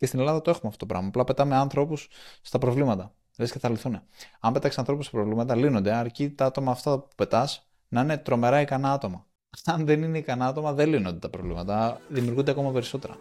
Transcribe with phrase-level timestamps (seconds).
[0.00, 1.08] Και στην Ελλάδα το έχουμε αυτό το πράγμα.
[1.08, 2.08] Απλά πετάμε άνθρωπους
[2.42, 3.14] στα προβλήματα.
[3.38, 4.02] Λες και θα λυθούν.
[4.40, 5.92] Αν πετάξεις ανθρώπους στα προβλήματα, λύνονται.
[5.92, 9.26] Αρκεί τα άτομα αυτά που πετάς να είναι τρομερά ικανά άτομα.
[9.72, 12.00] Αν δεν είναι ικανά άτομα, δεν λύνονται τα προβλήματα.
[12.08, 13.16] Δημιουργούνται ακόμα περισσότερα.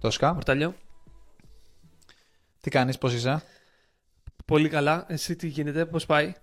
[0.00, 0.32] Τόσκα.
[0.32, 0.74] Μορταλιό.
[2.60, 3.42] Τι κάνεις, πώς είσαι;
[4.44, 5.06] Πολύ καλά.
[5.08, 6.34] Εσύ τι γίνεται, πώς πάει;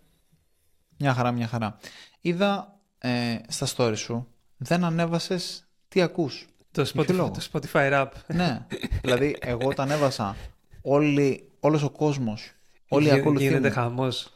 [0.97, 1.77] Μια χαρά, μια χαρά.
[2.21, 4.27] Είδα ε, στα story σου,
[4.57, 6.47] δεν ανέβασες τι ακούς.
[6.71, 8.07] Το Spotify, το Spotify Rap.
[8.27, 8.65] Ναι,
[9.01, 10.35] δηλαδή εγώ όταν ανέβασα
[10.81, 12.51] όλοι, όλος ο κόσμος,
[12.87, 14.33] όλοι οι ακολουθοί Γίνεται χαμός.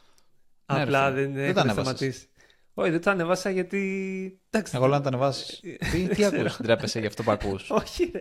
[0.72, 2.28] Ναι, Απλά δεν, δεν έχει σταματήσει.
[2.74, 4.40] Όχι, δεν το ανεβάσα γιατί.
[4.50, 5.60] Εντάξει, Εγώ λέω να το ανεβάσεις.
[5.90, 7.70] τι τι ακούς, ντρέπεσαι για αυτό που ακούς.
[7.82, 8.12] Όχι.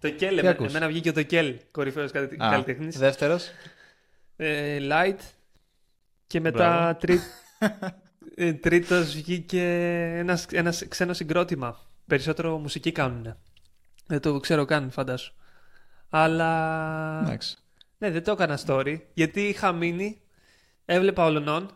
[0.00, 2.98] Το Κέλ, εμένα βγήκε το Κέλ, κορυφαίος καλλιτέχνης.
[2.98, 3.48] Δεύτερος.
[4.36, 5.18] Ε, light.
[6.26, 7.20] Και μετά τρί...
[8.40, 9.62] Ε, τρίτος βγήκε
[10.16, 11.80] ένας ένας ξένο συγκρότημα.
[12.06, 13.36] Περισσότερο μουσική κάνουν.
[14.06, 15.32] Δεν το ξέρω καν, φαντάσου.
[16.10, 17.20] Αλλά.
[17.24, 17.56] Εντάξει.
[17.98, 19.00] Ναι, δεν το έκανα story.
[19.14, 20.20] Γιατί είχα μείνει,
[20.84, 21.70] έβλεπα ολονών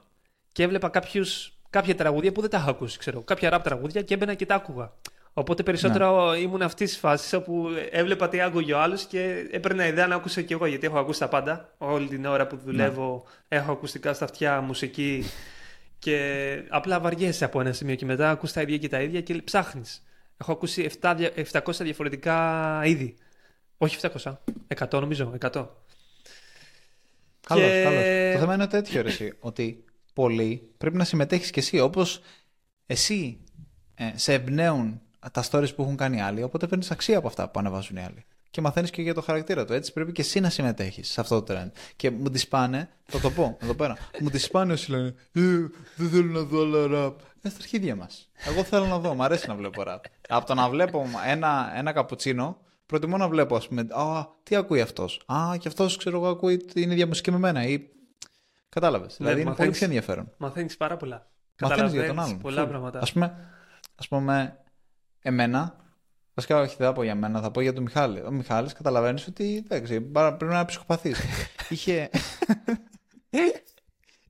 [0.53, 3.21] και έβλεπα κάποιους, κάποια τραγούδια που δεν τα είχα ακούσει, ξέρω.
[3.21, 4.93] Κάποια ραπ τραγούδια και έμπαινα και τα άκουγα.
[5.33, 6.39] Οπότε περισσότερο ναι.
[6.39, 10.41] ήμουν αυτής της φάσης όπου έβλεπα τι άκουγε ο άλλος και έπαιρνα ιδέα να ακούσω
[10.41, 10.67] κι εγώ.
[10.67, 11.75] Γιατί έχω ακούσει τα πάντα.
[11.78, 13.59] Όλη την ώρα που δουλεύω ναι.
[13.59, 15.25] έχω ακουστικά στα αυτιά, μουσική.
[16.03, 19.42] Και απλά βαριέσαι από ένα σημείο και μετά ακούς τα ίδια και τα ίδια και
[19.42, 20.03] ψάχνεις.
[20.36, 20.91] Έχω ακούσει
[21.53, 23.17] 700 διαφορετικά είδη.
[23.77, 24.33] Όχι 700,
[24.78, 25.67] 100 νομίζω, 100.
[27.47, 27.83] Καλώς, και...
[27.83, 28.33] καλώς.
[28.33, 31.81] Το θέμα είναι τέτοιο, ρε, ότι πολλοί πρέπει να συμμετέχεις κι εσύ.
[31.81, 32.20] Όπως
[32.87, 33.41] εσύ
[33.94, 35.00] ε, σε εμπνέουν
[35.33, 38.25] τα stories που έχουν κάνει άλλοι, οπότε παίρνεις αξία από αυτά που ανεβάζουν οι άλλοι.
[38.53, 39.72] Και μαθαίνεις και για το χαρακτήρα του.
[39.72, 41.70] Έτσι πρέπει και εσύ να συμμετέχεις σε αυτό το trend.
[41.97, 45.41] Και μου τη πάνε, θα το πω εδώ πέρα, μου τη πάνε όσοι λένε ε,
[45.97, 47.20] Δεν θέλω να δω άλλα ραπ.
[47.42, 48.31] Ε, στα αρχίδια μας.
[48.47, 50.05] Εγώ θέλω να δω, μου αρέσει να βλέπω ραπ.
[50.28, 54.81] Από το να βλέπω ένα, ένα καπουτσίνο, προτιμώ να βλέπω, ας πούμε, Α, τι ακούει
[54.81, 55.22] αυτός.
[55.27, 57.66] Α, και αυτός ξέρω εγώ ακούει την ίδια μουσική με μένα.
[57.66, 57.88] Ή...
[58.69, 59.19] Κατάλαβες.
[59.19, 60.32] Ναι, δηλαδή είναι πολύ πιο ενδιαφέρον.
[60.37, 61.31] Μαθαίνεις πάρα πολλά.
[61.60, 62.38] Μαθαίνεις για τον άλλον.
[62.38, 62.98] Πολλά πράγματα.
[62.98, 63.37] Α πούμε,
[63.94, 64.56] ας πούμε,
[65.22, 65.77] εμένα,
[66.34, 68.20] βασικά όχι δεν θα πω για μένα, θα πω για τον Μιχάλη.
[68.20, 71.20] Ο Μιχάλης καταλαβαίνεις ότι εντάξει, πρέπει να είναι ψυχοπαθής.
[71.69, 72.10] είχε...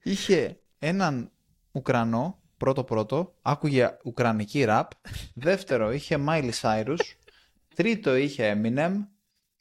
[0.02, 1.30] είχε έναν
[1.72, 4.90] Ουκρανό, πρώτο πρώτο, άκουγε Ουκρανική ραπ.
[5.34, 6.98] Δεύτερο είχε Miley Cyrus.
[7.74, 8.92] Τρίτο είχε Eminem.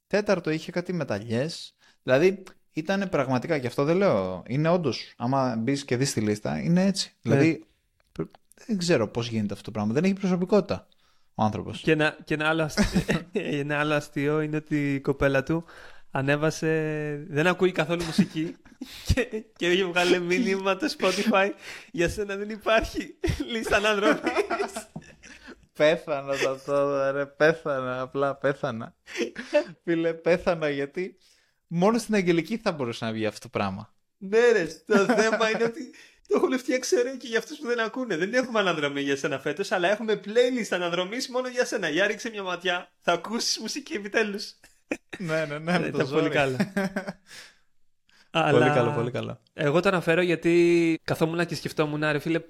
[0.07, 1.75] Τέταρτο είχε κάτι μεταλλιές.
[2.03, 6.59] Δηλαδή ήταν πραγματικά, και αυτό δεν λέω, είναι όντως, άμα μπεις και δεις τη λίστα,
[6.59, 7.15] είναι έτσι.
[7.21, 7.35] Ναι.
[7.35, 7.65] Δηλαδή
[8.65, 9.93] δεν ξέρω πώς γίνεται αυτό το πράγμα.
[9.93, 10.87] Δεν έχει προσωπικότητα
[11.35, 11.81] ο άνθρωπος.
[11.81, 13.01] Και, ένα, και ένα, άλλο αστείο,
[13.61, 15.65] ένα άλλο αστείο είναι ότι η κοπέλα του
[16.11, 17.25] ανέβασε.
[17.29, 18.55] Δεν ακούει καθόλου μουσική
[19.13, 21.49] και, και είχε βγάλει μήνυμα το Spotify.
[21.91, 23.15] Για σένα δεν υπάρχει
[23.51, 24.21] λίστα αναδρομής.
[25.77, 27.25] πέθανα το αυτό, ρε.
[27.25, 28.95] Πέθανα, απλά πέθανα.
[29.83, 31.17] Φίλε, πέθανα γιατί
[31.67, 33.93] μόνο στην Αγγελική θα μπορούσε να βγει αυτό το πράγμα.
[34.17, 34.67] Ναι, ρε.
[34.85, 35.93] Το θέμα είναι ότι
[36.31, 38.17] το έχουν φτιάξει ωραίο και για αυτούς που δεν ακούνε.
[38.17, 41.89] Δεν έχουμε αναδρομή για σένα φέτος, αλλά έχουμε playlist αναδρομής μόνο για σένα.
[41.89, 42.91] Για ρίξε μια ματιά.
[43.01, 44.53] Θα ακούσεις μουσική επιτέλους.
[45.17, 45.87] ναι, ναι, ναι.
[45.87, 46.57] Ήταν πολύ καλό.
[48.51, 49.39] Πολύ καλό, πολύ καλό.
[49.53, 52.41] Εγώ το αναφέρω γιατί καθόμουν και σκεφτόμουν, ρε φίλε,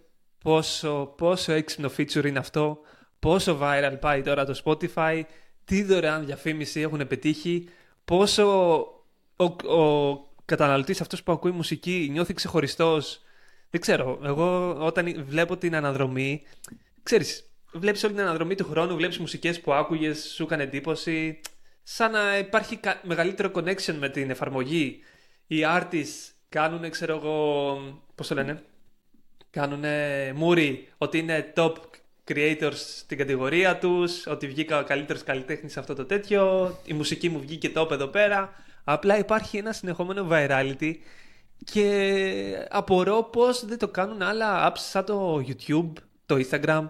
[0.44, 2.80] πόσο, πόσο έξυπνο feature είναι αυτό,
[3.20, 5.22] πόσο viral πάει τώρα το Spotify,
[5.66, 7.70] τι δωρεάν διαφήμιση έχουν πετύχει,
[8.06, 8.44] πόσο
[9.36, 9.44] ο,
[9.76, 13.22] ο καταναλωτής αυτός που ακούει μουσική νιώθει ξεχωριστός
[13.72, 14.20] δεν ξέρω.
[14.24, 16.44] Εγώ όταν βλέπω την αναδρομή.
[17.04, 21.40] Ξέρεις, βλέπεις όλη την αναδρομή του χρόνου, βλέπεις μουσικές που άκουγες, σου έκανε εντύπωση.
[21.84, 25.00] Σαν να υπάρχει μεγαλύτερο connection με την εφαρμογή.
[25.48, 27.78] Οι artists κάνουν, ξέρω εγώ.
[28.16, 28.64] Πώς το λένε.
[29.50, 29.84] Κάνουν
[30.36, 31.74] μούρι ότι είναι top
[32.28, 37.30] creators στην κατηγορία τους, ότι βγήκα ο καλύτερος καλλιτέχνης σε αυτό το τέτοιο, η μουσική
[37.30, 38.54] μου βγήκε top εδώ πέρα.
[38.84, 40.94] Απλά υπάρχει ένα συνεχόμενο virality
[41.64, 45.92] και απορώ πώς δεν το κάνουν άλλα apps σαν το YouTube,
[46.26, 46.90] το Instagram.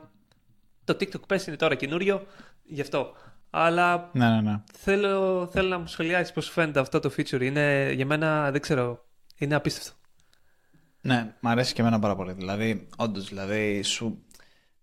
[0.84, 2.26] Το TikTok πες είναι τώρα καινούριο,
[2.64, 3.14] γι' αυτό.
[3.50, 4.64] Αλλά ναι, ναι, ναι.
[4.78, 7.42] Θέλω, θέλω να μου σχολιάσεις πώς φαίνεται αυτό το feature.
[7.42, 9.06] Είναι για μένα, δεν ξέρω,
[9.38, 9.92] είναι απίστευτο.
[11.02, 12.34] Ναι, μου αρέσει και εμένα πάρα πολύ.
[12.34, 14.24] Δηλαδή, όντως, δηλαδή, σου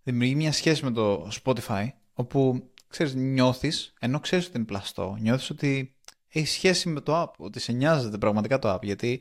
[0.02, 5.50] δημιουργεί μια σχέση με το Spotify, όπου, ξέρεις, νιώθεις, ενώ ξέρεις ότι είναι πλαστό, νιώθεις
[5.50, 5.94] ότι
[6.28, 9.20] έχει σχέση με το app, ότι σε νοιάζεται πραγματικά το app, γιατί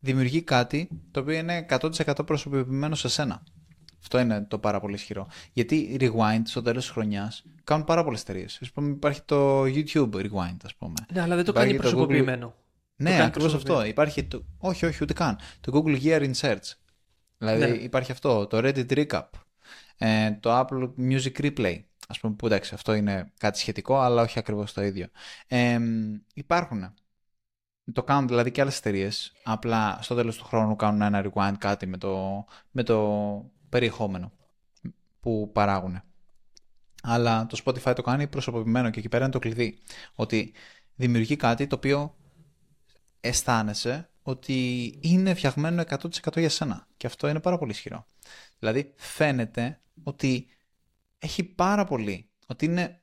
[0.00, 3.42] δημιουργεί κάτι το οποίο είναι 100% προσωποποιημένο σε σένα.
[4.02, 5.28] Αυτό είναι το πάρα πολύ ισχυρό.
[5.52, 8.60] Γιατί Rewind στο τέλος της χρονιάς κάνουν πάρα πολλές εταιρείες.
[8.68, 10.94] Α πούμε, υπάρχει το YouTube Rewind, ας πούμε.
[11.12, 12.54] Ναι, αλλά δεν το κάνει προσωποποιημένο.
[12.96, 13.84] Ναι, ακριβώς αυτό.
[13.84, 14.44] Υπάρχει το...
[14.58, 15.38] Όχι, όχι, ούτε καν.
[15.60, 16.72] Το Google Gear in Search.
[17.38, 17.76] Δηλαδή Ναι.
[17.76, 19.22] υπάρχει αυτό, το Reddit Recap,
[19.98, 21.76] ε, το Apple Music Replay.
[22.08, 25.06] Ας πούμε που εντάξει αυτό είναι κάτι σχετικό αλλά όχι ακριβώς το ίδιο.
[25.46, 25.78] Ε,
[26.34, 26.94] υπάρχουν.
[27.92, 29.32] Το κάνουν δηλαδή και άλλες εταιρείες.
[29.44, 34.32] Απλά στο τέλος του χρόνου κάνουν ένα rewind κάτι με το, με το περιεχόμενο
[35.20, 36.02] που παράγουν.
[37.02, 39.78] Αλλά το Spotify το κάνει προσωποποιημένο και εκεί πέρα είναι το κλειδί.
[40.14, 40.52] Ότι
[40.94, 42.16] δημιουργεί κάτι το οποίο
[43.20, 46.86] αισθάνεσαι ότι είναι φτιαγμένο 100% για σένα.
[46.96, 48.06] Και αυτό είναι πάρα πολύ ισχυρό.
[48.58, 50.46] Δηλαδή φαίνεται ότι
[51.18, 53.02] έχει πάρα πολύ, ότι, είναι,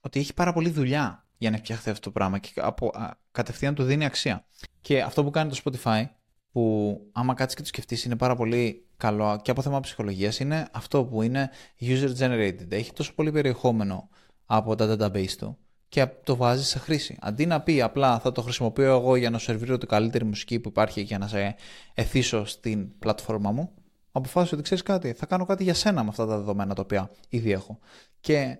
[0.00, 3.74] ότι έχει πάρα πολύ δουλειά για να φτιαχθεί αυτό το πράγμα και από, α, κατευθείαν
[3.74, 4.44] του δίνει αξία.
[4.80, 6.04] Και αυτό που κάνει το Spotify,
[6.52, 10.68] που άμα κάτσεις και το σκεφτείς είναι πάρα πολύ καλό και από θέμα ψυχολογίας, είναι
[10.72, 11.50] αυτό που είναι
[11.80, 12.70] user generated.
[12.70, 14.08] Έχει τόσο πολύ περιεχόμενο
[14.46, 15.58] από τα database του
[15.88, 17.16] και το βάζει σε χρήση.
[17.20, 20.68] Αντί να πει απλά θα το χρησιμοποιώ εγώ για να σερβίρω την καλύτερη μουσική που
[20.68, 21.54] υπάρχει και να σε
[21.94, 23.74] εθίσω στην πλατφόρμα μου,
[24.12, 27.10] αποφάσισε ότι ξέρεις κάτι, θα κάνω κάτι για σένα με αυτά τα δεδομένα τα οποία
[27.28, 27.78] ήδη έχω.
[28.20, 28.58] Και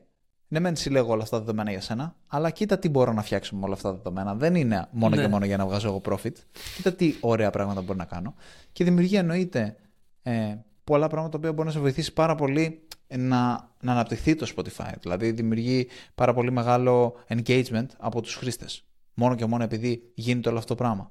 [0.53, 3.57] ναι, μεν συλλέγω όλα αυτά τα δεδομένα για σένα, αλλά κοίτα τι μπορώ να φτιάξω
[3.57, 4.35] με όλα αυτά τα δεδομένα.
[4.35, 5.23] Δεν είναι μόνο Ναι.
[5.23, 6.33] και μόνο για να βγάζω εγώ profit.
[6.77, 8.35] Κοίτα τι ωραία πράγματα μπορώ να κάνω.
[8.73, 9.77] Και δημιουργεί εννοείται
[10.23, 10.55] ε,
[10.85, 14.93] πολλά πράγματα τα οποία μπορεί να σε βοηθήσει πάρα πολύ να, να αναπτυχθεί το Spotify.
[15.01, 18.85] Δηλαδή δημιουργεί πάρα πολύ μεγάλο engagement από τους χρήστες.
[19.15, 21.11] Μόνο και μόνο επειδή γίνεται όλο αυτό το πράγμα.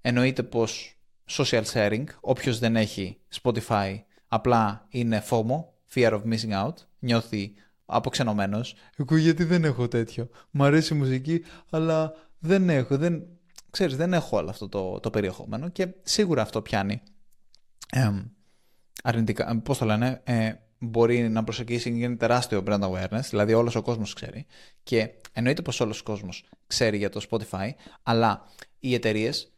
[0.00, 0.98] Εννοείται πως
[1.30, 3.98] social sharing, όποιος δεν έχει Spotify
[4.28, 7.54] απλά είναι FOMO, fear of missing out, νιώθει
[7.90, 8.74] αποξενωμένος.
[8.96, 10.28] Εγώ γιατί δεν έχω τέτοιο.
[10.50, 13.22] Μ' αρέσει η μουσική, αλλά δεν έχω, δεν,
[13.70, 17.02] ξέρεις, δεν έχω όλο αυτό το, το περιεχόμενο και σίγουρα αυτό πιάνει
[17.92, 18.22] εμ,
[19.02, 23.74] αρνητικά, πώς το λένε, ε, μπορεί να προσεγγίσει και γίνει τεράστιο brand awareness, δηλαδή όλος
[23.74, 24.46] ο κόσμος ξέρει
[24.82, 27.70] και εννοείται πως όλος ο κόσμος ξέρει για το Spotify,
[28.02, 28.42] αλλά
[28.78, 29.52] οι εταιρείες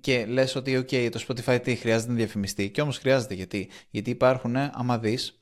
[0.00, 4.10] και λες ότι ok το Spotify τι χρειάζεται να διαφημιστεί και όμως χρειάζεται γιατί, γιατί
[4.10, 5.39] υπάρχουν άμα δεις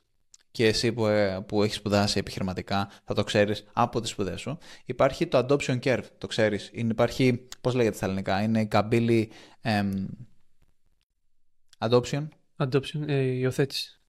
[0.51, 4.59] και εσύ που, ε, που έχεις σπουδάσει επιχειρηματικά θα το ξέρεις από τις σπουδές σου
[4.85, 9.31] υπάρχει το adoption curve, το ξέρεις είναι, υπάρχει, πώς λέγεται στα ελληνικά είναι η καμπύλη
[9.61, 10.07] εμ,
[11.79, 14.01] adoption; Adoption, ε, υιοθέτηση.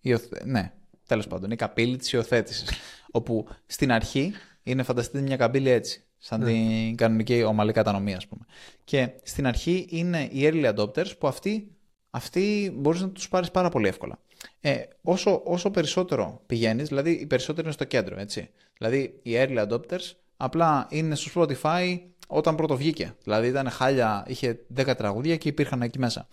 [0.00, 0.42] Υιοθε...
[0.44, 0.72] Ναι,
[1.06, 1.50] τέλος πάντων.
[1.50, 2.70] Η καμπύλη της υιοθέτησης.
[3.10, 6.00] όπου στην αρχή είναι, φανταστείτε, μια καμπύλη έτσι.
[6.18, 6.46] Σαν Ναι.
[6.46, 8.44] την κανονική ομαλή κατανομή, ας πούμε.
[8.84, 11.76] Και στην αρχή είναι οι early adopters που αυτοί,
[12.10, 14.18] αυτοί μπορείς να τους πάρεις πάρα πολύ εύκολα.
[14.60, 18.50] Ε, όσο, όσο περισσότερο πηγαίνεις, δηλαδή οι περισσότεροι είναι στο κέντρο, έτσι.
[18.78, 23.14] Δηλαδή οι early adopters απλά είναι στο Spotify όταν πρώτο βγήκε.
[23.22, 26.28] Δηλαδή ήταν χάλια, είχε 10 τραγούδια και υπήρχαν εκεί μέσα.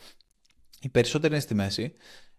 [0.81, 1.93] Οι περισσότεροι είναι στη μέση.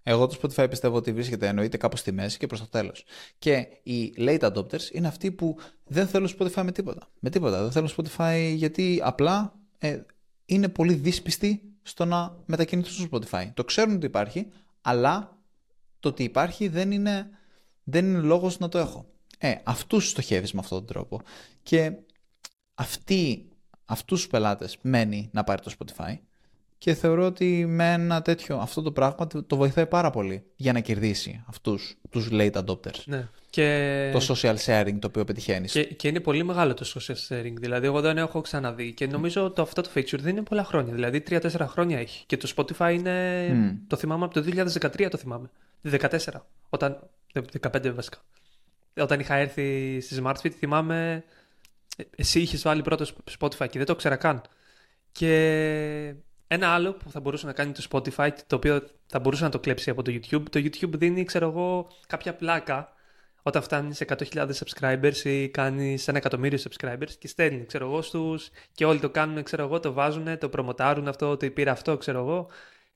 [0.06, 3.05] Εγώ το Spotify πιστεύω ότι βρίσκεται εννοείται κάπου στη μέση και προς το τέλος.
[3.38, 7.09] Και οι late adopters είναι αυτοί που δεν θέλουν Spotify με τίποτα.
[7.19, 7.62] Με τίποτα.
[7.62, 10.00] Δεν θέλουν Spotify γιατί απλά ε,
[10.47, 13.50] είναι πολύ δύσπιστοι στο να μετακινηθούν στο Spotify.
[13.55, 14.49] Το ξέρουν ότι υπάρχει,
[14.81, 15.33] αλλά
[16.04, 17.28] το ότι υπάρχει δεν είναι,
[17.84, 19.06] δεν είναι λόγος να το έχω.
[19.38, 21.20] Ε, αυτούς στοχεύεις με αυτόν τον τρόπο.
[21.62, 21.92] Και
[22.74, 23.48] αυτοί,
[23.84, 26.18] αυτούς τους πελάτες μένει να πάρει το Spotify
[26.78, 30.72] και θεωρώ ότι με ένα τέτοιο αυτό το πράγμα το- το βοηθάει πάρα πολύ για
[30.72, 33.04] να κερδίσει αυτούς τους late adopters.
[33.04, 33.28] Ναι.
[33.50, 34.10] Και...
[34.12, 35.72] Το social sharing το οποίο πετυχαίνεις.
[35.72, 37.52] Και, και είναι πολύ μεγάλο το social sharing.
[37.60, 40.92] Δηλαδή, εγώ δεν έχω ξαναδεί και νομίζω το, αυτό το feature δεν είναι πολλά χρόνια.
[40.94, 42.24] Δηλαδή, 3-4 χρόνια έχει.
[42.26, 43.48] Και το Spotify είναι.
[43.54, 43.70] Μμ.
[43.86, 44.44] Το θυμάμαι από το
[44.80, 45.50] 2013 το θυμάμαι.
[45.84, 46.19] 14.
[46.69, 47.10] Όταν.
[47.60, 48.18] 15 βασικά.
[48.97, 51.25] Όταν είχα έρθει στη SmartFit, θυμάμαι.
[51.97, 53.04] ε, Εσύ είχες βάλει πρώτο
[53.40, 54.42] Spotify και δεν το ξέρα καν.
[55.12, 56.14] Και
[56.47, 59.61] ένα άλλο που θα μπορούσε να κάνει το Spotify, το οποίο θα μπορούσε να το
[59.61, 62.92] κλέψει από το YouTube, το YouTube δίνει, ξέρω εγώ, κάποια πλάκα
[63.42, 68.49] όταν φτάνεις σε 100.000 subscribers ή κάνεις ένα εκατομμύριο subscribers και στέλνει, ξέρω εγώ, στους.
[68.73, 72.18] και όλοι το κάνουν, ξέρω εγώ, το βάζουν, το προμοτάρουν αυτό, ότι πήρα αυτό, ξέρω
[72.18, 72.50] εγώ.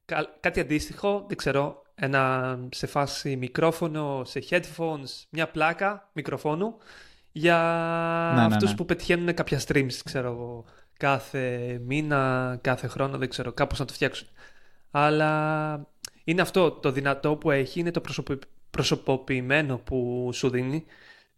[0.05, 6.77] Κα- Κάτι αντίστοιχο, δεν ξέρω, ένα σε φάση μικρόφωνο, σε headphones, μια πλάκα μικροφόνου
[7.33, 7.57] για
[8.35, 8.77] Ναι, ναι, αυτούς ναι.
[8.77, 10.65] που πετυχαίνουν κάποια streams, ξέρω εγώ,
[10.97, 14.29] κάθε μήνα, κάθε χρόνο, δεν ξέρω, κάπως να το φτιάξουν.
[14.91, 15.87] Αλλά
[16.25, 20.85] είναι αυτό το δυνατό που έχει, είναι το προσωπι- προσωποποιημένο που σου δίνει,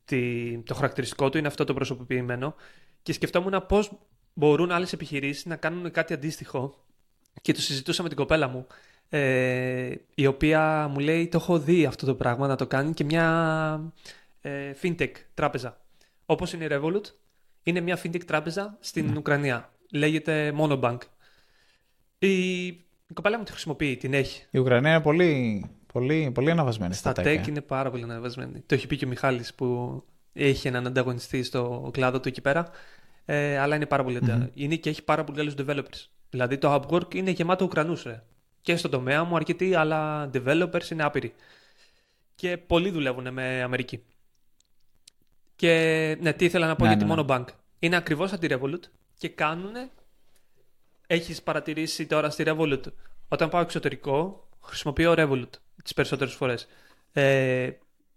[0.05, 2.55] τη- το χαρακτηριστικό του είναι αυτό το προσωποποιημένο
[3.03, 3.93] και σκεφτόμουν πώς
[4.35, 6.85] μπορούν άλλες επιχειρήσεις να κάνουν κάτι αντίστοιχο
[7.43, 8.67] και το συζητούσα με την κοπέλα μου
[9.11, 13.05] ε, η οποία μου λέει το έχω δει αυτό το πράγμα να το κάνει και
[13.05, 13.93] μια
[14.41, 15.81] ε, fintech τράπεζα
[16.27, 17.05] όπως είναι η Revolut
[17.63, 20.99] είναι μια fintech τράπεζα στην Ουκρανία λέγεται Monobank
[22.27, 26.95] η, η κοπέλα μου τη χρησιμοποιεί, την έχει Η Ουκρανία είναι πολύ, πολύ, πολύ αναβασμένη
[26.95, 27.39] στα στα tech tech.
[27.39, 27.45] ε.
[27.49, 28.63] είναι πάρα πολύ ανεβασμένη.
[28.67, 30.03] Το έχει πει και ο Μιχάλης που
[30.33, 32.71] έχει έναν ανταγωνιστή στο κλάδο του εκεί πέρα.
[33.25, 34.19] Ε, αλλά είναι πάρα πολύ.
[34.23, 34.47] Μμμ.
[34.55, 36.07] Είναι και έχει πάρα πολύ καλού developers.
[36.31, 38.07] Δηλαδή το Upwork είναι γεμάτο Ουκρανούς.
[38.07, 38.23] Ε.
[38.63, 41.35] και στον τομέα μου αρκετοί, αλλά developers είναι άπειροι.
[42.35, 44.03] Και πολλοί δουλεύουν με Αμερική.
[45.57, 47.25] Και ναι, τι ήθελα να πω Ναι, για ναι, τη ναι.
[47.27, 47.45] Monobank.
[47.79, 48.81] Είναι ακριβώς σαν τη Revolut
[49.19, 49.73] και κάνουν.
[51.07, 52.83] Έχεις παρατηρήσει τώρα στη Revolut.
[53.29, 55.51] Όταν πάω εξωτερικό, χρησιμοποιώ Revolut
[55.83, 56.69] τις περισσότερες φορές.
[57.13, 57.71] Ε,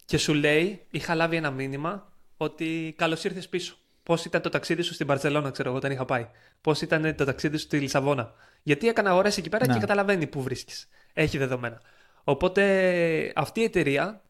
[0.06, 3.76] και σου λέει, είχα λάβει ένα μήνυμα ότι καλώς ήρθες πίσω.
[4.04, 6.28] Πώς ήταν το ταξίδι σου στην Παρσελόνα, ξέρω εγώ, όταν είχα πάει.
[6.62, 8.34] Πώς ήταν το ταξίδι σου στη Λισαβόνα.
[8.64, 9.74] Γιατί έκανα αγορές εκεί πέρα Ναι.
[9.74, 10.88] και καταλαβαίνει πού βρίσκεις.
[11.14, 11.82] Έχει δεδομένα.
[12.24, 14.22] Οπότε αυτή η εταιρεία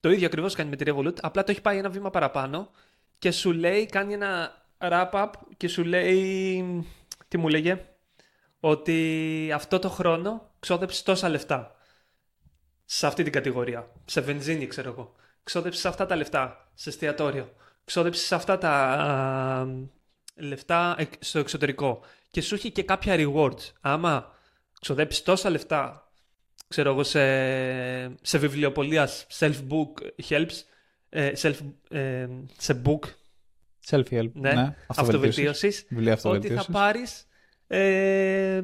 [0.00, 2.70] το ίδιο ακριβώς κάνει με τη Revolut, απλά το έχει πάει ένα βήμα παραπάνω
[3.18, 6.84] και σου λέει, κάνει ένα wrap-up και σου λέει.
[7.28, 7.84] Τι μου λέγε,
[8.60, 11.74] ότι αυτό το χρόνο ξόδεψε τόσα λεφτά
[12.84, 13.90] σε αυτή την κατηγορία.
[14.04, 15.14] Σε βενζίνη, ξέρω εγώ.
[15.42, 17.52] Ξόδεψε αυτά τα λεφτά σε εστιατόριο.
[17.84, 19.66] Ξόδεψε αυτά τα α,
[20.34, 22.00] λεφτά εκ- στο εξωτερικό.
[22.30, 23.70] Και σου έχει και κάποια rewards.
[23.80, 24.34] Άμα
[24.80, 26.12] ξοδέψεις τόσα λεφτά,
[26.68, 27.20] ξέρω εγώ, σε,
[28.22, 29.08] σε βιβλιοπολία,
[29.38, 30.52] self-book helps,
[31.08, 31.54] ε, self,
[31.90, 32.26] ε,
[32.58, 32.98] σε book
[33.90, 34.30] Self-help.
[34.32, 36.66] ναι, Ναι, αυτοβελτίωσης, Βιβλία ότι θα αυτοβελτίωσης.
[36.72, 37.26] πάρεις
[37.66, 38.62] ε,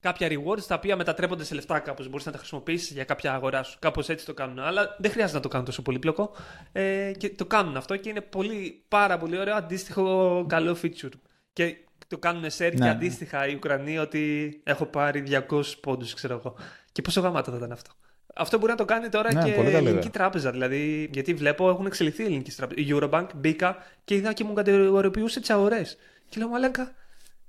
[0.00, 2.08] κάποια rewards τα οποία μετατρέπονται σε λεφτά κάπως.
[2.08, 3.78] Μπορείς να τα χρησιμοποιήσεις για κάποια αγορά σου.
[3.78, 4.58] Κάπως έτσι το κάνουν.
[4.58, 6.30] Αλλά δεν χρειάζεται να το κάνουν τόσο πολύπλοκο.
[6.72, 11.12] Ε, και το κάνουν αυτό και είναι πολύ, πάρα πολύ ωραίο, αντίστοιχο καλό feature.
[11.52, 11.76] Και
[12.08, 12.90] το κάνουν share και Ναι.
[12.90, 16.54] αντίστοιχα οι Ουκρανοί ότι έχω πάρει 200 πόντους, ξέρω εγώ.
[16.92, 17.90] Και πόσο γαμάτο θα ήταν αυτό.
[18.34, 20.10] Αυτό μπορεί να το κάνει τώρα Ναι, και πολύ η καλή ελληνική ιδέα.
[20.22, 20.50] τράπεζα.
[20.50, 22.84] Δηλαδή, γιατί βλέπω έχουν εξελιχθεί οι ελληνικές τράπεζες.
[22.88, 25.96] Η Eurobank μπήκα και είδα και μου κατηγοριοποιούσε τις αγορές.
[26.28, 26.92] Και λέω, Μαλάκα,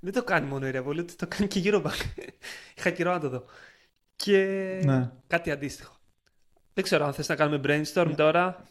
[0.00, 2.06] δεν το κάνει μόνο η Revolut, το κάνει και η Eurobank.
[2.78, 3.44] Είχα καιρό να το δω.
[4.16, 4.36] Και
[4.84, 5.10] Ναι.
[5.26, 5.94] κάτι αντίστοιχο.
[6.74, 8.64] Δεν ξέρω αν θες να κάνουμε brainstorm τώρα.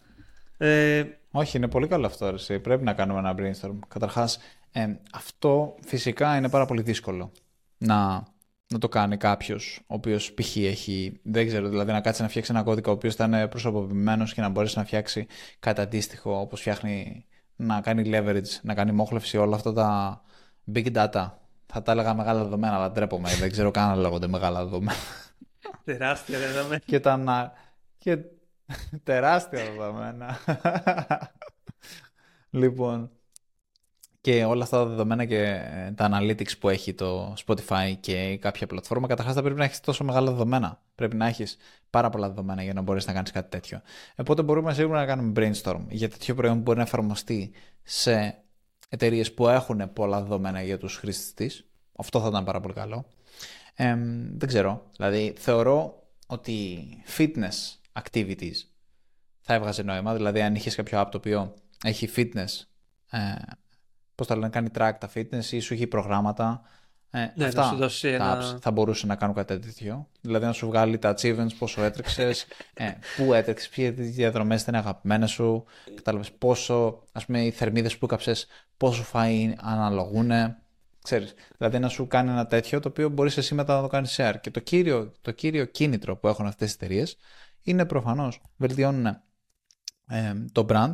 [0.57, 2.29] Ε, Όχι, είναι πολύ καλό αυτό.
[2.29, 2.59] ρε, εσύ.
[2.59, 3.75] Πρέπει να κάνουμε ένα brainstorm.
[3.87, 4.39] Καταρχάς,
[5.11, 7.31] αυτό φυσικά είναι πάρα πολύ δύσκολο
[7.77, 8.27] να,
[8.67, 10.55] να το κάνει κάποιος ο οποίος π.χ.
[10.55, 11.19] έχει.
[11.23, 14.41] Δεν ξέρω, δηλαδή να κάτσει να φτιάξει ένα κώδικα ο οποίος θα είναι προσωποποιημένος και
[14.41, 15.27] να μπορέσει να φτιάξει
[15.59, 20.21] κάτι αντίστοιχο όπως φτιάχνει να κάνει leverage, να κάνει μόχλευση όλα αυτά τα
[20.73, 21.31] big data.
[21.71, 23.29] Θα τα έλεγα μεγάλα δεδομένα, αλλά ντρέπομαι.
[23.35, 24.97] δεν ξέρω καν να λέγονται μεγάλα δεδομένα.
[25.83, 26.81] τεράστια δεδομένα.
[26.85, 27.53] και τα να...
[27.97, 28.17] και
[29.03, 30.37] τεράστια δεδομένα.
[32.61, 33.11] λοιπόν,
[34.31, 38.67] και όλα αυτά τα δεδομένα και ε, τα analytics που έχει το Spotify και κάποια
[38.67, 40.81] πλατφόρμα, καταρχάς θα πρέπει να έχεις τόσο μεγάλα δεδομένα.
[40.95, 41.57] Πρέπει να έχεις
[41.89, 43.81] πάρα πολλά δεδομένα για να μπορείς να κάνεις κάτι τέτοιο.
[44.15, 47.51] Οπότε μπορούμε σίγουρα να κάνουμε brainstorm για τέτοιο προϊόν που μπορεί να εφαρμοστεί
[47.83, 48.37] σε
[48.89, 51.65] εταιρείες που έχουν πολλά δεδομένα για τους χρήστες της.
[51.97, 53.05] Αυτό θα ήταν πάρα πολύ καλό.
[53.75, 53.95] Ε,
[54.35, 54.83] δεν ξέρω.
[54.95, 58.55] Δηλαδή, θεωρώ ότι fitness activities
[59.39, 60.15] θα έβγαζε νόημα.
[60.15, 62.67] Δηλαδή, αν είχες κάποιο app το οποίο έχει fitness,
[63.09, 63.19] ε,
[64.19, 66.61] πώς τα λένε, κάνει track τα fitness ή σου έχει προγράμματα.
[67.11, 70.07] Ε, Ναι, αυτά να σου δώσει τα ένα- apps θα μπορούσαν να κάνουν κάτι τέτοιο.
[70.21, 75.31] Δηλαδή, να σου βγάλει τα achievements, πόσο έτρεξες, ε, πού έτρεξες, ποιες διαδρομές ήταν αγαπημένες
[75.31, 78.47] σου, κατάλαβες πόσο, ας πούμε, οι θερμίδες που έκαψες,
[78.77, 80.31] πόσο φαΐ αναλογούν.
[81.03, 84.15] Ξέρεις, δηλαδή να σου κάνει ένα τέτοιο το οποίο μπορείς εσύ μετά να το κάνεις
[84.19, 84.35] share.
[84.41, 87.17] Και το κύριο, το κύριο κίνητρο που έχουν αυτές τις εταιρείες
[87.61, 89.05] είναι προφανώς βελτιώνουν
[90.07, 90.91] ε, το brand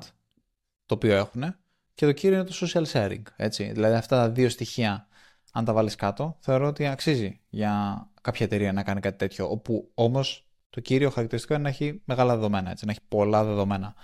[0.86, 1.56] το οποίο έχουν
[1.96, 3.22] και το κύριο είναι το social sharing.
[3.36, 3.72] Έτσι.
[3.72, 5.08] Δηλαδή αυτά τα δύο στοιχεία
[5.52, 9.92] αν τα βάλεις κάτω θεωρώ ότι αξίζει για κάποια εταιρεία να κάνει κάτι τέτοιο όπου
[9.94, 13.96] όμως το κύριο χαρακτηριστικό είναι να έχει μεγάλα δεδομένα, έτσι, να έχει πολλά δεδομένα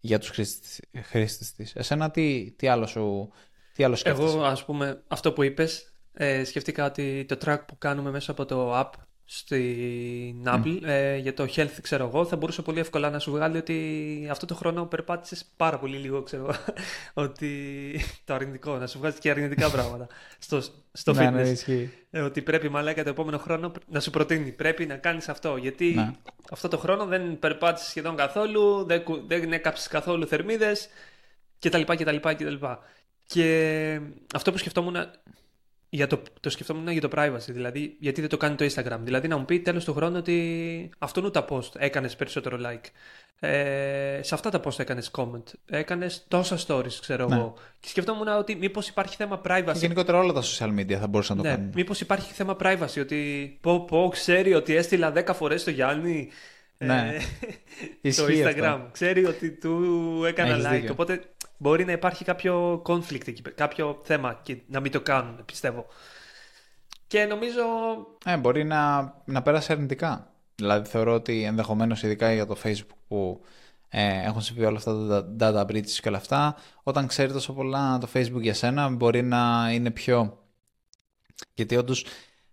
[0.00, 1.74] για τους χρήστες, χρήστες της.
[1.74, 3.32] Εσένα τι, τι άλλο σου
[3.72, 7.78] τι άλλο σκέφτεσαι; Εγώ, ας πούμε, αυτό που είπες, ε, σκεφτήκα ότι το track που
[7.78, 8.90] κάνουμε μέσα από το app
[9.34, 13.56] στην Apple ε, για το health, ξέρω εγώ, θα μπορούσε πολύ εύκολα να σου βγάλει
[13.56, 16.54] ότι αυτό το χρόνο περπάτησες πάρα πολύ λίγο, ξέρω εγώ,
[17.26, 17.50] ότι
[18.24, 20.06] το αρνητικό, να σου βγάζει και αρνητικά πράγματα
[20.38, 20.60] στο,
[20.92, 21.32] στο ναι, fitness.
[21.32, 21.90] ναι, ισχύει.
[22.10, 24.52] Ε, ότι πρέπει μαλάκα το επόμενο χρόνο να σου προτείνει.
[24.52, 25.56] Πρέπει να κάνεις αυτό.
[25.56, 26.10] Γιατί Ναι.
[26.50, 30.88] αυτό το χρόνο δεν περπάτησες σχεδόν καθόλου, δεν, κου- δεν έκαψες καθόλου θερμίδες
[31.58, 31.80] κτλ.
[31.82, 32.54] κτλ, κτλ.
[33.26, 34.00] Και
[34.34, 34.96] αυτό που σκεφτόμουν
[35.94, 38.98] για το, το σκεφτόμουν για το privacy, δηλαδή γιατί δεν το κάνει το Instagram.
[39.02, 42.86] Δηλαδή να μου πει τέλος του χρόνου ότι αυτόν τα post έκανες περισσότερο like.
[43.40, 45.42] Ε, σε αυτά τα post έκανες comment.
[45.66, 47.34] Έκανες τόσα stories, ξέρω Ναι.
[47.34, 47.54] εγώ.
[47.80, 49.70] Και σκεφτόμουν ότι μήπως υπάρχει θέμα privacy.
[49.72, 51.72] Και γενικότερα όλα τα social media θα μπορούσαν να το Ναι, κάνουν.
[51.74, 56.28] μήπως υπάρχει θέμα privacy, ότι πω, πω ξέρει ότι έστειλα 10 φορές στο Γιάννη
[56.78, 57.14] Ναι.
[57.14, 58.62] ε, το Ισχύει Instagram.
[58.62, 58.88] αυτό.
[58.92, 60.70] Ξέρει ότι του έκανα Έχεις like.
[60.70, 60.92] δίκιο.
[60.92, 61.20] Οπότε
[61.62, 65.86] μπορεί να υπάρχει κάποιο conflict εκεί, πέρα, κάποιο θέμα και να μην το κάνουν, πιστεύω.
[67.06, 67.62] Και νομίζω.
[68.24, 70.32] Ε, μπορεί να, να πέρασε αρνητικά.
[70.54, 73.44] Δηλαδή θεωρώ ότι ενδεχομένως ειδικά για το Facebook που
[73.88, 77.98] ε, έχουν συμβεί όλα αυτά τα data breaches και όλα αυτά, όταν ξέρει τόσο πολλά
[77.98, 80.46] το Facebook για σένα μπορεί να είναι πιο...
[81.54, 82.04] Γιατί όντως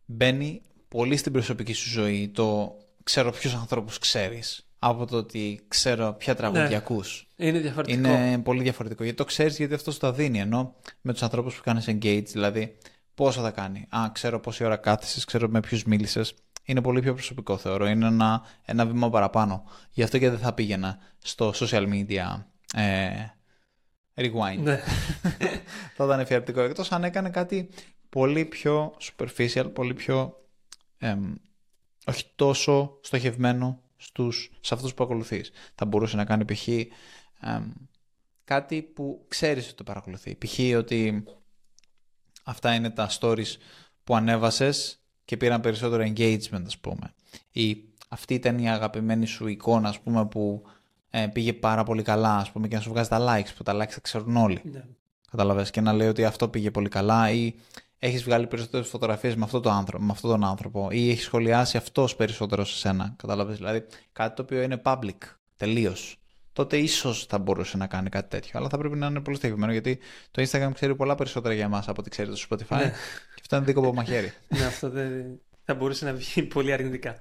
[0.06, 6.14] μπαίνει πολύ στην προσωπική σου ζωή το ξέρω ποιους ανθρώπους ξέρεις από το ότι ξέρω
[6.14, 6.76] ποια τραγούδια Ναι.
[6.76, 7.28] ακούς.
[7.36, 7.98] Είναι διαφορετικό.
[8.10, 9.04] Είναι πολύ διαφορετικό.
[9.04, 10.40] Γιατί το ξέρεις, γιατί αυτός σου τα δίνει.
[10.40, 12.78] Ενώ με τους ανθρώπους που κάνεις engage, δηλαδή
[13.14, 13.88] πόσο θα κάνει.
[13.90, 16.34] Α, ξέρω πόση ώρα κάθεσαι, ξέρω με ποιους μίλησες.
[16.64, 17.88] Είναι πολύ πιο προσωπικό, θεωρώ.
[17.88, 19.64] Είναι ένα, ένα βήμα παραπάνω.
[19.92, 22.44] Γι' αυτό και δεν θα πήγαινα στο social media
[22.76, 23.10] ε,
[24.16, 24.60] rewind.
[24.60, 24.82] Ναι.
[25.96, 26.62] θα ήταν εφιαλτικό.
[26.62, 27.70] Εκτός αν έκανε κάτι
[28.10, 30.34] πολύ πιο superficial, πολύ πιο.
[30.98, 31.34] εμ,
[32.06, 35.52] όχι τόσο στοχευμένο στους, σε αυτούς που ακολουθείς.
[35.76, 36.68] Θα μπορούσε να κάνει π.χ.
[36.68, 37.72] εμ,
[38.44, 40.36] κάτι που ξέρεις ότι το παρακολουθεί.
[40.36, 40.60] Π.χ.
[40.78, 41.24] ότι
[42.44, 43.56] αυτά είναι τα stories
[44.04, 47.14] που ανέβασες και πήραν περισσότερο engagement, ας πούμε.
[47.52, 50.64] Ή αυτή ήταν η αγαπημένη σου εικόνα, ας πούμε, που
[51.10, 53.74] ε, πήγε πάρα πολύ καλά, ας πούμε, και να σου βγάζει τα likes, που τα
[53.74, 54.62] likes τα ξέρουν όλοι.
[54.64, 54.84] ναι.
[55.32, 57.54] Καταλαβες και να λέει ότι αυτό πήγε πολύ καλά ή
[58.00, 61.78] έχεις βγάλει περισσότερες φωτογραφίες με, αυτό το άνθρωπο, με αυτόν τον άνθρωπο ή έχεις σχολιάσει
[61.78, 63.14] αυτός περισσότερο σε σένα.
[63.18, 65.18] Καταλαβες δηλαδή κάτι το οποίο είναι public
[65.58, 66.14] τελείως.
[66.54, 69.72] Τότε ίσως θα μπορούσε να κάνει κάτι τέτοιο, αλλά θα πρέπει να είναι πολύ στοχευμένο
[69.72, 70.00] γιατί
[70.32, 72.94] το Instagram ξέρει πολλά περισσότερα για εμάς από ό,τι ξέρει το Spotify Ναι.
[73.36, 74.34] και αυτό είναι δίκοπο μαχαίρι.
[74.58, 77.16] ναι, αυτό δεν θα μπορούσε να βγει πολύ αρνητικά.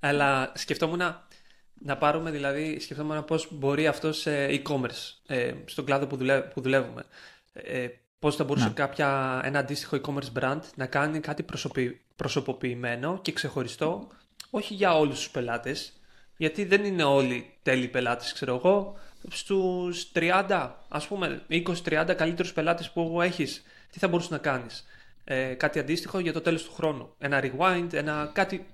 [0.00, 1.26] Αλλά σκεφτόμουν να,
[1.74, 6.60] να πάρουμε, δηλαδή, σκεφτόμουν πώς μπορεί αυτός σε e-commerce, ε, στον κλάδο που, δουλε, που
[6.60, 7.04] δουλεύουμε.
[7.52, 8.72] Ε, πώς θα μπορούσε Ναι.
[8.72, 14.08] κάποια, ένα αντίστοιχο e-commerce brand να κάνει κάτι προσωπι, προσωποποιημένο και ξεχωριστό,
[14.50, 15.92] όχι για όλους τους πελάτες,
[16.36, 18.98] γιατί δεν είναι όλοι τέλειοι πελάτες, ξέρω εγώ.
[19.28, 24.86] Στους 30, ας πούμε, 20-30 καλύτερους πελάτες που έχεις, τι θα μπορούσες να κάνεις;
[25.28, 27.14] Ε, κάτι αντίστοιχο για το τέλος του χρόνου.
[27.18, 28.66] Ένα rewind, ένα κάτι,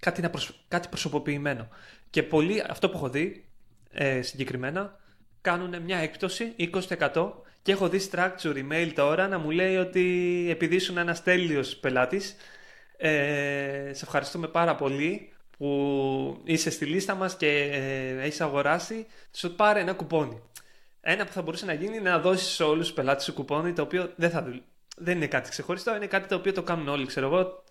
[0.00, 1.68] κάτι, να προσ- κάτι προσωποποιημένο.
[2.10, 3.48] Και πολλοί, αυτό που έχω δει
[3.90, 5.00] ε, συγκεκριμένα,
[5.40, 7.30] κάνουν μια έκπτωση 20%
[7.66, 12.36] και έχω δει structure email τώρα να μου λέει ότι επειδή ήσουν ένας τέλειος πελάτης,
[12.96, 19.54] ε, σε ευχαριστούμε πάρα πολύ που είσαι στη λίστα μας και ε, έχεις αγοράσει, σου
[19.54, 20.42] πάρε ένα κουπόνι.
[21.00, 23.72] Ένα που θα μπορούσε να γίνει είναι να δώσεις σε όλους τους πελάτες σου κουπόνι,
[23.72, 24.56] το οποίο δεν, θα δουλ...
[24.96, 27.64] δεν είναι κάτι ξεχωριστό, είναι κάτι το οποίο το κάνουν όλοι, ξέρω εγώ,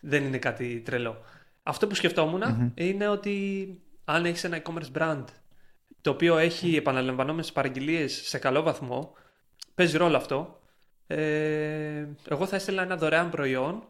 [0.00, 1.24] δεν είναι κάτι τρελό.
[1.62, 3.66] Αυτό που σκεφτόμουν είναι ότι
[4.04, 5.24] αν έχεις ένα e-commerce brand
[6.00, 9.12] το οποίο έχει επαναλαμβανόμενες παραγγελίες σε καλό βαθμό,
[9.74, 10.60] παίζει ρόλο αυτό.
[11.06, 13.88] Ε, εγώ θα έστελνα ένα δωρεάν προϊόν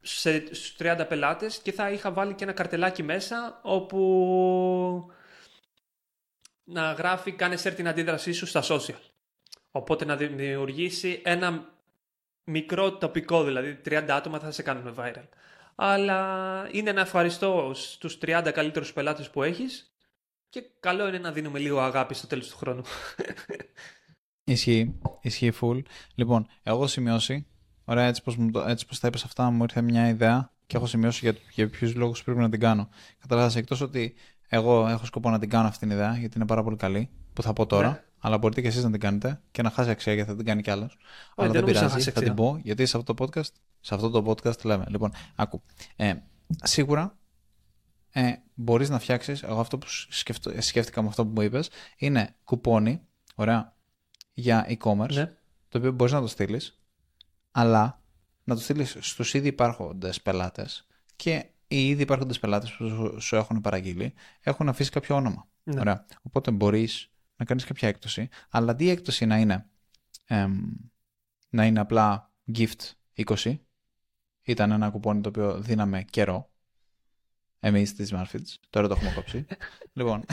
[0.00, 5.12] σε, στους 30 πελάτες και θα είχα βάλει και ένα καρτελάκι μέσα όπου
[6.64, 9.00] να γράφει κάνε share την αντίδρασή σου στα social.
[9.70, 11.74] Οπότε να δημιουργήσει ένα
[12.44, 15.28] μικρό τοπικό, δηλαδή 30 άτομα θα σε κάνουμε viral.
[15.74, 19.91] Αλλά είναι ένα ευχαριστώ στους 30 καλύτερους πελάτες που έχεις
[20.52, 22.82] και καλό είναι να δίνουμε λίγο αγάπη στο τέλος του χρόνου.
[24.44, 25.82] Ισχύει, ισχύει full.
[26.14, 27.46] Λοιπόν, εγώ έχω σημειώσει,
[27.84, 30.76] ωραία έτσι πως, μου το- έτσι πως τα είπες αυτά μου ήρθε μια ιδέα και
[30.76, 32.88] έχω σημειώσει για, για ποιους λόγους πρέπει να την κάνω.
[33.18, 34.14] Καταρχάς, εκτός ότι
[34.48, 37.42] εγώ έχω σκοπό να την κάνω αυτή την ιδέα, γιατί είναι πάρα πολύ καλή, που
[37.42, 38.02] θα πω τώρα, Ναι.
[38.18, 40.62] αλλά μπορείτε και εσείς να την κάνετε και να χάσει αξία γιατί θα την κάνει
[40.62, 40.96] κι άλλος.
[41.36, 42.44] αλλά δεν δεν νομίζω να πειράζει, χάσει θα την αξία.
[42.52, 44.84] πω, γιατί σε αυτό το podcast, σε αυτό το podcast λέμε.
[44.88, 45.62] Λοιπόν, άκου.
[45.96, 46.14] Ε,
[46.62, 47.16] σίγουρα
[48.12, 52.36] ε, μπορείς να φτιάξεις, εγώ αυτό που σκεφτο- σκέφτηκα με αυτό που μου είπες, είναι
[52.44, 53.00] κουπόνι,
[53.34, 53.76] ωραία,
[54.32, 55.26] για e-commerce, ναι.
[55.68, 56.82] το οποίο μπορείς να το στείλεις,
[57.50, 58.02] αλλά
[58.44, 63.36] να το στείλεις στους ήδη υπάρχοντες πελάτες και οι ήδη υπάρχοντες πελάτες που σου- σου
[63.36, 65.48] έχουν παραγγείλει έχουν αφήσει κάποιο όνομα.
[65.62, 65.80] Ναι.
[65.80, 66.06] Ωραία.
[66.22, 69.66] Οπότε μπορείς να κάνεις κάποια έκπτωση, αλλά αντί η έκπτωση να είναι,
[70.26, 70.62] εμ,
[71.48, 73.58] να είναι απλά gift 20,
[74.42, 76.51] ήταν ένα κουπόνι το οποίο δίναμε καιρό,
[77.64, 79.46] εμείς στις Smartfits, τώρα το έχουμε κόψει.
[79.98, 80.24] λοιπόν,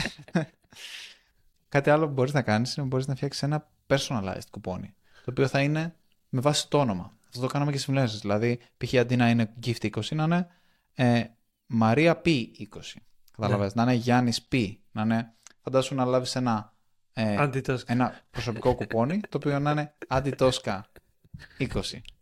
[1.68, 5.46] κάτι άλλο που μπορείς να κάνεις είναι μπορείς να φτιάξεις ένα personalized κουπόνι, το οποίο
[5.46, 5.94] θα είναι
[6.28, 7.18] με βάση το όνομα.
[7.28, 8.20] Αυτό το κάναμε και στις συμφιλέσεις.
[8.20, 8.94] Δηλαδή, π.χ.
[8.94, 10.46] αντί να είναι gift 20, να είναι
[10.94, 11.24] ε,
[11.66, 12.64] Μαρία P 20.
[13.36, 14.74] Καταλαβες, να είναι Γιάννης P.
[14.92, 16.74] Να είναι, φαντάσου να λάβεις ένα,
[17.12, 17.82] ε, Αντίτος.
[17.82, 20.86] ένα προσωπικό κουπόνι, το οποίο να είναι Αντιτόσκα
[21.58, 21.66] 20.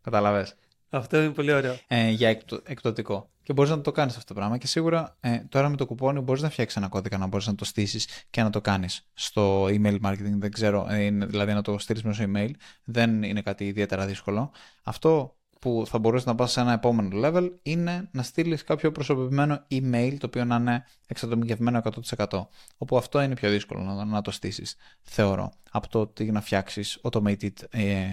[0.00, 0.54] Καταλαβες
[0.90, 1.78] Αυτό είναι πολύ ωραίο.
[1.88, 3.30] ε, για εκτο- εκπτωτικό.
[3.48, 4.58] Και μπορείς να το κάνεις αυτό το πράγμα.
[4.58, 7.54] Και σίγουρα ε, τώρα με το κουπόνι μπορείς να φτιάξεις ένα κώδικα να μπορείς να
[7.54, 10.34] το στήσεις και να το κάνεις στο email marketing.
[10.38, 12.50] Δεν ξέρω, ε, είναι- δηλαδή να το στείλεις μέσω email.
[12.84, 14.50] Δεν είναι κάτι ιδιαίτερα δύσκολο.
[14.82, 19.66] Αυτό που θα μπορέσει να πας σε ένα επόμενο level είναι να στείλεις κάποιο προσωπημένο
[19.70, 22.48] email το οποίο να είναι εξατομικευμένο 100%.
[22.76, 27.00] Όπου αυτό είναι πιο δύσκολο να, να το στήσεις, θεωρώ, από το ότι να φτιάξεις
[27.02, 28.06] automated ε,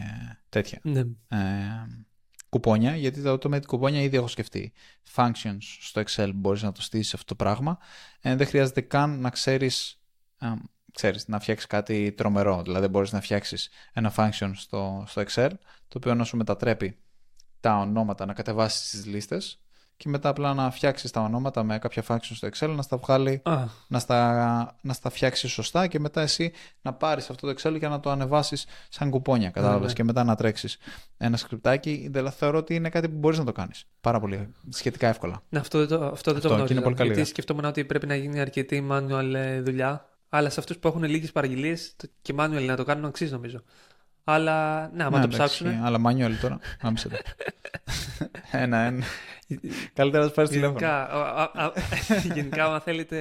[0.49, 1.03] τέτοια Ναι.
[2.55, 4.73] Ε, κουπόνια, γιατί τα automated κουπόνια ήδη έχω σκεφτεί.
[5.15, 7.77] Functions στο Excel μπορείς να το στήσεις αυτό το πράγμα.
[8.21, 10.01] Ε, δεν χρειάζεται καν να ξέρεις,
[10.39, 10.47] ε,
[10.93, 12.61] ξέρεις να φτιάξεις κάτι τρομερό.
[12.61, 15.49] Δηλαδή μπορείς να φτιάξεις ένα function στο, στο Excel,
[15.87, 16.97] το οποίο να σου μετατρέπει
[17.59, 19.64] τα ονόματα, να κατεβάσεις τις λίστες
[19.97, 23.41] και μετά απλά να φτιάξεις τα ονόματα με κάποια function στο Excel, να στα βγάλει,
[23.43, 27.79] Α, να στα, να στα φτιάξεις σωστά και μετά εσύ να πάρεις αυτό το Excel
[27.79, 29.49] και να το ανεβάσεις σαν κουπόνια.
[29.49, 29.93] Κατάλαβες ναι.
[29.93, 30.77] και μετά να τρέξεις
[31.17, 32.07] ένα σκριπτάκι.
[32.11, 33.85] Δηλαδή θεωρώ ότι είναι κάτι που μπορείς να το κάνεις.
[34.01, 35.41] Πάρα πολύ σχετικά εύκολα.
[35.49, 36.73] ναι, αυτό δεν το, αυτό δεν το Αυτό, και γνώριζα.
[36.73, 37.25] είναι πολύ καλή γιατί ιδέα.
[37.33, 40.09] σκεφτόμουν ότι πρέπει να γίνει αρκετή manual ε, δουλειά.
[40.29, 43.63] Αλλά σε αυτούς που έχουν λίγες παραγγελίες και manual να το κάνουν αξίζει νομίζω.
[44.27, 45.83] Αλλά ναι, άμα Ναι, το εντάξει, ψάξουν.
[45.83, 46.59] Αλλά manual τώρα.
[46.81, 47.15] Άμεσα το.
[48.51, 49.03] ένα, ένα.
[49.93, 50.79] Καλύτερα να πάρεις τηλέφωνο.
[50.79, 51.71] Γενικά, α- α- α-
[52.33, 53.19] γενικά, άμα θέλετε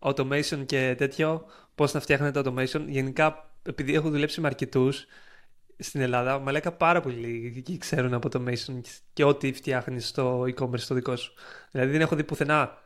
[0.00, 2.84] automation και τέτοιο, πώς να φτιάχνετε automation.
[2.86, 5.06] Γενικά, επειδή έχω δουλέψει με αρκετούς
[5.78, 8.80] στην Ελλάδα, μαλάκα πάρα πολύ λίγοι ξέρουν από automation
[9.12, 11.32] και ό,τι φτιάχνεις στο e-commerce το δικό σου.
[11.70, 12.78] Δηλαδή, δεν έχω δει πουθενά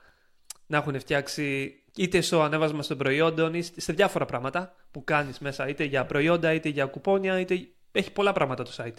[0.66, 5.68] να έχουν φτιάξει είτε στο ανέβασμα των προϊόντων ή σε διάφορα πράγματα που κάνεις μέσα,
[5.68, 8.96] είτε για προϊόντα, είτε για κουπόνια, είτε έχει πολλά πράγματα το site.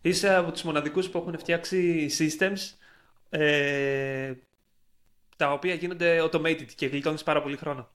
[0.00, 2.58] Είσαι από τους μοναδικούς που έχουν φτιάξει systems
[3.30, 4.32] ε,
[5.36, 7.88] τα οποία γίνονται automated και γλιτώνεις πάρα πολύ χρόνο.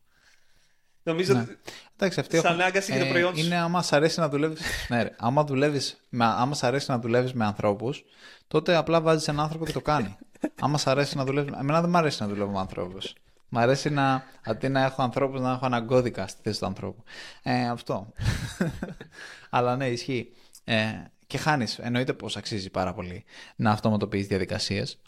[1.03, 1.39] Νομίζω Ναι.
[1.41, 1.58] ότι
[1.95, 3.45] Εντάξει, αυτή Σαν έχουν- ανάγκαση για το ε, προϊόν σου.
[3.45, 4.56] Είναι άμα σ' αρέσει να δουλεύει.
[4.88, 8.03] ναι, ρε, άμα, δουλεύεις, με, άμα σ' αρέσει να δουλεύεις με ανθρώπους,
[8.47, 10.17] τότε απλά βάζεις έναν άνθρωπο και το κάνει.
[10.62, 11.53] άμα σ' αρέσει να δουλεύεις.
[11.60, 13.13] Εμένα δεν μου αρέσει να δουλεύω με ανθρώπους.
[13.49, 17.03] Μ' αρέσει να αντί να έχω ανθρώπους να έχω έναν κώδικα στη θέση του ανθρώπου.
[17.43, 18.13] Ε, αυτό.
[19.49, 20.34] Αλλά ναι, ισχύει.
[20.63, 20.86] Ε,
[21.27, 21.79] και χάνεις.
[21.79, 23.23] Εννοείται πως αξίζει πάρα πολύ
[23.56, 25.01] να αυτοματοποιείς διαδικασίες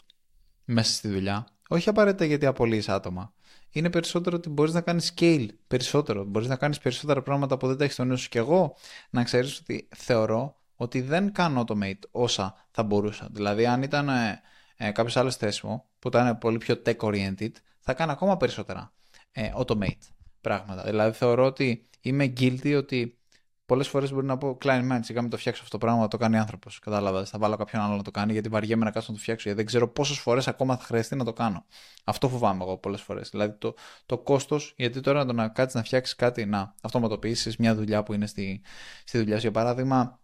[0.64, 1.46] μέσα στη δουλειά.
[1.68, 3.32] Όχι απαραίτητα γιατί απολύεις άτομα.
[3.70, 6.24] Είναι περισσότερο ότι μπορείς να κάνεις scale περισσότερο.
[6.24, 8.28] Μπορείς να κάνεις περισσότερα πράγματα που δεν τα έχεις στο νου σου.
[8.28, 8.76] Και εγώ
[9.10, 13.28] να ξέρεις ότι θεωρώ ότι δεν κάνω automate όσα θα μπορούσα.
[13.30, 14.42] Δηλαδή, αν ήταν ε,
[14.76, 17.50] ε, κάποιος άλλος θέσης μου που ήταν πολύ πιο tech oriented,
[17.86, 18.92] θα κάνω ακόμα περισσότερα
[19.32, 20.08] ε, automate
[20.40, 20.82] πράγματα.
[20.82, 23.18] Δηλαδή, θεωρώ ότι είμαι guilty ότι
[23.66, 26.16] πολλές φορές μπορεί να πω client man, σιγά μην το φτιάξω αυτό το πράγμα, το
[26.16, 26.78] κάνει άνθρωπος.
[26.78, 27.24] Κατάλαβα.
[27.24, 29.42] Θα βάλω κάποιον άλλο να το κάνει γιατί βαριέμαι να κάτσω να το φτιάξω.
[29.42, 31.64] Γιατί δεν ξέρω πόσες φορές ακόμα θα χρειαστεί να το κάνω.
[32.04, 33.28] Αυτό φοβάμαι εγώ πολλές φορές.
[33.30, 33.74] Δηλαδή το,
[34.06, 38.12] το κόστος, γιατί τώρα το να κάτσεις να φτιάξεις κάτι, να αυτοματοποιήσεις μια δουλειά που
[38.12, 38.62] είναι στη,
[39.04, 39.40] στη δουλειά σου.
[39.40, 40.20] Για παράδειγμα,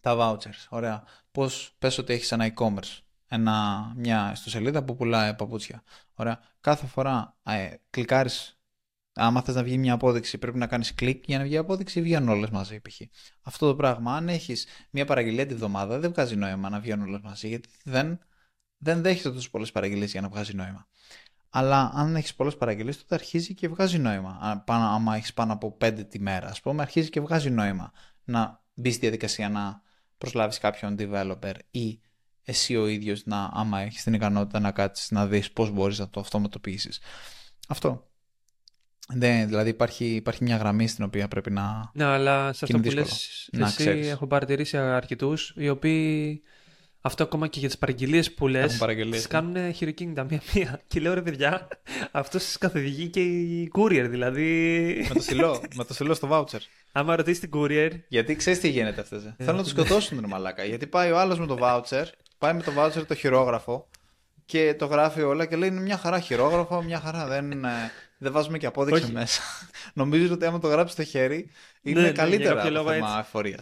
[0.00, 0.66] τα vouchers.
[0.68, 1.02] Ωραία.
[1.30, 3.07] Πώς πες ότι έχεις ένα e-commerce.
[3.28, 5.82] Ένα, μια ιστοσελίδα που πουλάει παπούτσια.
[6.14, 6.40] Ωραία.
[6.60, 8.58] Κάθε φορά ε, κλικάρεις
[9.18, 12.02] άμα θες να βγει μια απόδειξη, πρέπει να κάνεις κλικ για να βγει η απόδειξη,
[12.02, 13.00] βγαίνουν όλες μαζί π.χ.
[13.42, 17.20] Αυτό το πράγμα, αν έχεις μια παραγγελία τη βδομάδα, δεν βγάζει νόημα να βγαίνουν όλες
[17.20, 18.18] μαζί, γιατί δεν,
[18.76, 20.88] δεν δέχεται τόσο πολλές παραγγελίες για να βγάζει νόημα.
[21.50, 24.38] Αλλά αν έχεις πολλές παραγγελίες, τότε αρχίζει και βγάζει νόημα.
[24.40, 27.92] Αν πάνω, άμα έχεις πάνω από πέντε τη μέρα, ας πούμε, αρχίζει και βγάζει νόημα
[28.24, 29.82] να μπει στη διαδικασία να
[30.18, 32.00] προσλάβεις κάποιον developer ή
[32.48, 36.08] εσύ ο ίδιος να, άμα έχεις την ικανότητα να κάτσεις να δεις πώς μπορείς να
[36.08, 37.00] το αυτοματοποιήσεις.
[37.68, 38.06] Αυτό.
[39.14, 41.90] Ναι, δηλαδή υπάρχει, υπάρχει μια γραμμή στην οποία πρέπει να.
[41.94, 44.08] Ναι, αλλά σε Και αυτό είναι που δύσκολο λες να εσύ ξέρεις.
[44.08, 46.42] έχω παρατηρήσει αρκετούς οι οποίοι
[47.00, 48.64] αυτό ακόμα και για τις παραγγελίες που λες.
[48.64, 49.38] Έχουν παραγγελίες, Τις ναι.
[49.40, 50.80] κάνουν χειροκίνητα μία-μία.
[50.86, 51.68] Και λέω ρε παιδιά,
[52.10, 54.06] αυτός σα καθοδηγεί και η courier.
[54.10, 56.60] Δηλαδή, με το στυλό, με το στυλό στο voucher.
[56.92, 59.24] άμα ρωτήσεις την courier, Γιατί ξέρεις τι γίνεται αυτές.
[59.24, 59.34] Ε.
[59.38, 60.64] Θέλουν να τους σκοτώσουν, ρε μαλάκα.
[60.64, 62.04] Γιατί πάει ο άλλος με το voucher,
[62.38, 63.88] πάει με το voucher το χειρόγραφο
[64.44, 67.26] και το γράφει όλα και λέει είναι μια χαρά χειρόγραφο, μια χαρά.
[67.26, 69.12] Δεν, ε, δεν βάζουμε και απόδειξη Όχι.
[69.12, 69.42] μέσα.
[69.94, 71.50] Νομίζω ότι άμα το γράψει στο χέρι
[71.82, 73.18] είναι Ναι, ναι, για καλύτερα κάποιο από λόγο θέμα έτσι.
[73.20, 73.58] εφορία.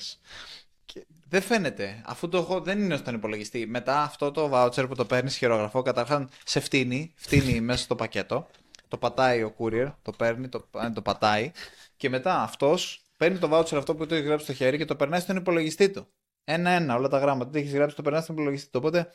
[1.29, 2.03] Δεν φαίνεται.
[2.07, 3.67] Αφού το έχω, δεν είναι στον υπολογιστή.
[3.67, 8.47] Μετά αυτό το voucher που το παίρνεις χειρόγραφο, καταρχάς σε φτύνει, φτύνει μέσα στο πακέτο.
[8.89, 11.51] Το πατάει ο courier, το παίρνει, το, ε, το πατάει.
[11.97, 14.97] Και μετά αυτός παίρνει το voucher αυτό που το έχει γράψει στο χέρι και το
[14.97, 16.07] περνάει στον υπολογιστή του.
[16.49, 17.51] Ένα-ένα, όλα τα γράμματα.
[17.51, 18.79] Τι έχεις γράψει, το περνάει στον υπολογιστή του.
[18.83, 19.11] Οπότε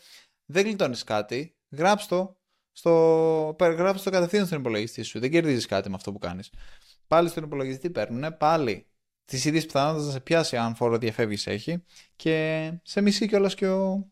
[0.46, 1.56] δεν γλιτώνεις κάτι.
[1.70, 2.38] Γράψ το,
[2.72, 5.20] στο, πε- γράψ το κατευθείαν στον υπολογιστή σου.
[5.20, 6.50] Δεν κερδίζεις κάτι με αυτό που κάνεις.
[7.08, 8.86] Πάλι στον υπολογιστή παίρνουν, πάλι
[9.26, 11.84] τις ίδιε πιθανότητε να σε πιάσει αν φόρο διαφεύγεις έχει
[12.16, 14.10] και σε μισή κιόλας και ο.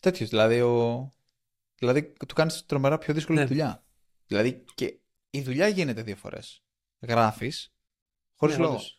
[0.00, 0.28] τέτοιος.
[0.28, 1.08] Δηλαδή, ο...
[1.78, 3.44] δηλαδή του κάνεις τρομερά πιο δύσκολη Ναι.
[3.44, 3.84] τη δουλειά.
[4.26, 4.98] Δηλαδή και
[5.30, 6.62] η δουλειά γίνεται δύο φορές.
[7.00, 7.74] Γράφεις
[8.34, 8.76] χωρίς Ναι, λόγος.
[8.80, 8.95] όντως.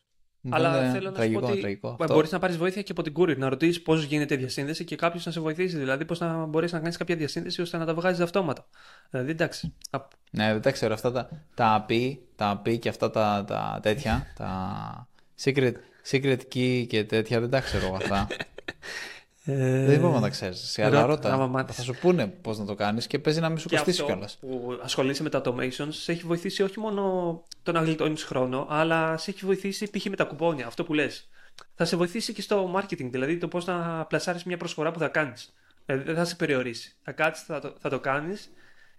[0.48, 2.14] Μου Αλλά φαίνεται θέλω να σου τραγικό, πω ότι τραγικό αυτό.
[2.14, 4.96] μπορείς να πάρεις βοήθεια και από την courier, να ρωτήσεις πώς γίνεται η διασύνδεση και
[4.96, 5.78] κάποιος να σε βοηθήσει.
[5.78, 8.66] Δηλαδή, πώς να μπορείς να κάνεις κάποια διασύνδεση ώστε να τα βγάζεις αυτόματα.
[9.10, 9.74] Δηλαδή, εντάξει.
[9.90, 10.00] Α,
[10.32, 10.94] Ναι, δεν τα ξέρω.
[10.94, 15.08] Αυτά τα, τα API, τα API και αυτά τα, τα τέτοια, τα
[15.44, 15.74] secret,
[16.12, 18.28] secret key και τέτοια, δεν τα ξέρω εγώ αυτά.
[19.50, 20.60] ε, δεν μπορώ να τα ξέρεις.
[20.60, 21.48] Σε αλλά ρώτα, άμα ρώτα.
[21.52, 21.76] μάθεις.
[21.76, 24.14] Θα σου πούνε πώς να το κάνεις και παίζει να μην σου Και κοστίσει αυτό
[24.14, 24.38] κιόλας.
[24.38, 29.18] που ασχολείσαι με τα automations σε έχει βοηθήσει όχι μόνο το να γλιτώνεις χρόνο, αλλά
[29.18, 30.06] σε έχει βοηθήσει π.χ.
[30.06, 31.30] με τα κουπόνια, αυτό που λες.
[31.76, 35.08] Θα σε βοηθήσει και στο marketing, δηλαδή το πώς να πλασάρεις μια προσφορά που θα
[35.08, 35.54] κάνεις.
[35.86, 36.96] Δηλαδή δεν θα σε περιορίσει.
[37.04, 38.50] Θα κάτσεις, θα το, θα το κάνεις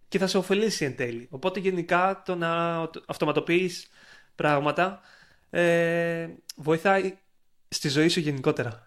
[0.08, 1.26] και θα σε ωφελήσει εν τέλει.
[1.30, 3.88] Οπότε γενικά το να αυτοματοποιείς
[4.34, 5.00] πράγματα
[5.50, 7.18] ε, βοηθάει
[7.68, 8.86] στη ζωή σου γενικότερα.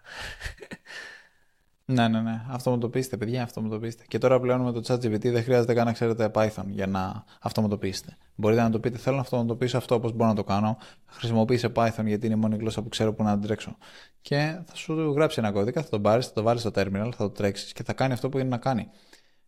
[1.84, 2.42] Ναι, ναι, ναι.
[2.48, 4.04] Αυτοματοποιήστε, παιδιά, αυτοματοποιήστε.
[4.08, 8.16] Και τώρα πλέον με το ChatGPT δεν χρειάζεται καν να ξέρετε Python για να αυτοματοποιήσετε.
[8.34, 10.76] Μπορείτε να το πείτε, θέλω να αυτοματοποιήσω αυτό όπως μπορώ να το κάνω.
[11.06, 13.76] Χρησιμοποίησε Python γιατί είναι η μόνη γλώσσα που ξέρω που να τρέξω.
[14.20, 17.16] Και θα σου γράψει ένα κώδικα, θα το πάρεις, θα το βάλεις στο terminal, θα
[17.16, 18.88] το τρέξεις και θα κάνει αυτό που είναι να κάνει.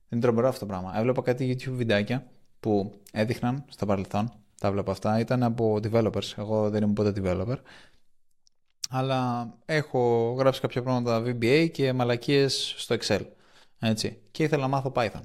[0.08, 0.98] Είναι τρομερό αυτό το πράγμα.
[0.98, 2.26] Έβλεπα κάτι YouTube βιντεάκια
[2.60, 4.32] που έδειχναν στο παρελθόν.
[4.60, 5.18] Τα βλέπω αυτά.
[5.18, 6.32] Ήταν από developers.
[6.36, 7.56] Εγώ δεν ήμουν ποτέ developer
[8.90, 13.20] αλλά έχω γράψει κάποια πράγματα VBA και μαλακίες στο Excel.
[13.78, 14.18] Έτσι.
[14.30, 15.20] Και ήθελα να μάθω Python.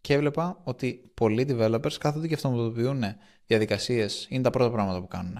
[0.00, 3.04] Και έβλεπα ότι πολλοί developers κάθονται και αυτοματοποιούν
[3.46, 5.36] διαδικασίες, είναι τα πρώτα πράγματα που κάνουν.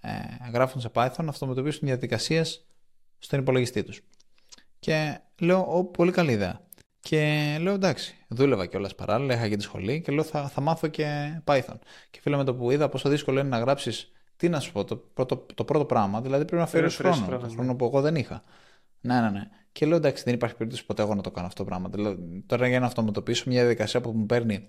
[0.00, 0.10] Ε,
[0.52, 2.66] γράφουν σε Python, αυτοματοποιήσουν διαδικασίες
[3.18, 4.00] στον υπολογιστή τους.
[4.78, 6.60] Και λέω, πολύ καλή ιδέα.
[7.00, 10.88] Και λέω εντάξει, δούλευα κιόλας παράλληλα, είχα και τη σχολή και λέω θα, θα μάθω
[10.88, 11.78] και Python.
[12.10, 14.84] Και φίλε με το που είδα πόσο δύσκολο είναι να γράψεις τι να σου πω,
[14.84, 17.14] το πρώτο, το πρώτο πράγμα, δηλαδή πρέπει να φέρεις χρόνο.
[17.14, 17.76] Χρόνο, το χρόνο ναι.
[17.76, 18.42] που εγώ δεν είχα.
[19.00, 19.48] Ναι, ναι, ναι.
[19.72, 21.88] Και λέω εντάξει, δεν υπάρχει περίπτωση ποτέ εγώ να το κάνω αυτό το πράγμα.
[21.88, 24.68] Δηλαδή, τώρα για να αυτοματοποιήσω μια διαδικασία που μου παίρνει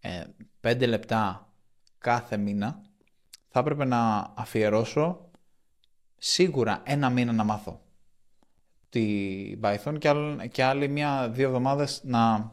[0.00, 0.24] ε,
[0.60, 1.48] 5 λεπτά
[1.98, 2.82] κάθε μήνα,
[3.48, 5.30] θα έπρεπε να αφιερώσω
[6.16, 7.80] σίγουρα ένα μήνα να μάθω
[8.88, 12.52] την Python και, άλλη, και άλλη μία-δύο εβδομάδες να,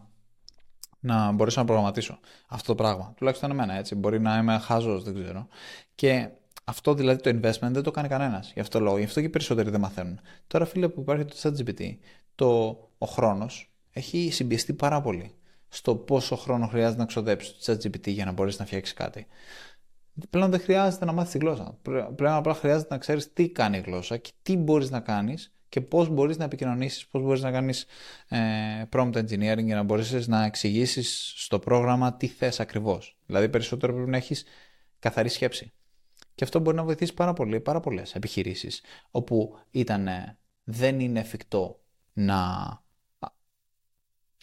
[0.99, 3.13] να μπορέσω να προγραμματίσω αυτό το πράγμα.
[3.17, 3.95] Τουλάχιστον εμένα έτσι.
[3.95, 5.47] Μπορεί να είμαι χάζος, δεν ξέρω.
[5.95, 6.29] Και
[6.65, 8.51] αυτό δηλαδή το investment δεν το κάνει κανένας.
[8.53, 8.97] Γι' αυτό λόγο.
[8.97, 10.19] Γι' αυτό και οι περισσότεροι δεν μαθαίνουν.
[10.47, 11.97] Τώρα, φίλε, που υπάρχει το ChatGPT,
[12.35, 15.35] το, ο χρόνος έχει συμπιεστεί πάρα πολύ
[15.67, 19.27] στο πόσο χρόνο χρειάζεται να ξοδέψει το ChatGPT για να μπορέσει να φτιάξει κάτι.
[20.29, 21.77] Πλέον δεν χρειάζεται να μάθεις τη γλώσσα.
[22.15, 25.81] Πλέον απλά χρειάζεται να ξέρεις τι κάνει η γλώσσα και τι μπορείς να κάνεις και
[25.81, 27.85] πώς μπορείς να επικοινωνήσεις, πώς μπορείς να κάνεις
[28.27, 28.37] ε,
[28.91, 33.17] prompt engineering για να μπορέσεις να εξηγήσεις στο πρόγραμμα τι θες ακριβώς.
[33.25, 34.43] Δηλαδή, περισσότερο πρέπει να έχεις
[34.99, 35.73] καθαρή σκέψη.
[36.35, 40.07] Και αυτό μπορεί να βοηθήσει πάρα πολύ, πάρα πολλές επιχειρήσεις όπου ήταν,
[40.63, 41.79] δεν είναι εφικτό
[42.13, 42.37] να.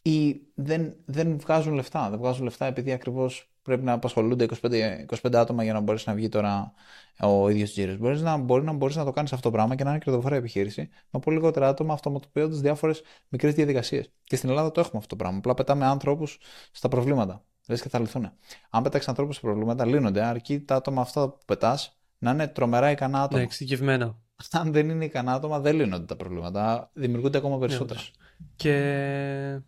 [0.03, 2.11] ή δεν, δεν βγάζουν λεφτά.
[2.11, 6.15] Δεν βγάζουν λεφτά επειδή ακριβώς πρέπει να απασχολούνται 25, 25 άτομα για να μπορέσει να
[6.15, 6.73] βγει τώρα
[7.21, 7.97] ο ίδιος τζίρο.
[7.97, 10.37] Μπορείς να, μπορεί να, μπορείς να το κάνεις αυτό το πράγμα και να είναι κερδοφορία
[10.37, 14.13] επιχείρηση με πολύ λιγότερα άτομα αυτοματοποιώντας διάφορες μικρές διαδικασίες.
[14.25, 15.39] Και στην Ελλάδα το έχουμε αυτό το πράγμα.
[15.39, 16.27] Απλά πετάμε άνθρωπου
[16.73, 17.45] στα προβλήματα.
[17.69, 18.33] Λες και θα λυθούν.
[18.71, 20.23] Αν πετάξεις ανθρώπους σε προβλήματα, λύνονται.
[20.23, 23.39] Αρκεί τα άτομα αυτά που πετάς να είναι τρομερά ικανά άτομα.
[23.39, 24.17] Ναι, εξειδικευμένα.
[24.51, 26.91] Αν δεν είναι ικανά άτομα, δεν λύνονται τα προβλήματα.
[26.93, 28.01] Δημιουργούνται ακόμα περισσότερα.
[28.01, 28.73] Ναι, και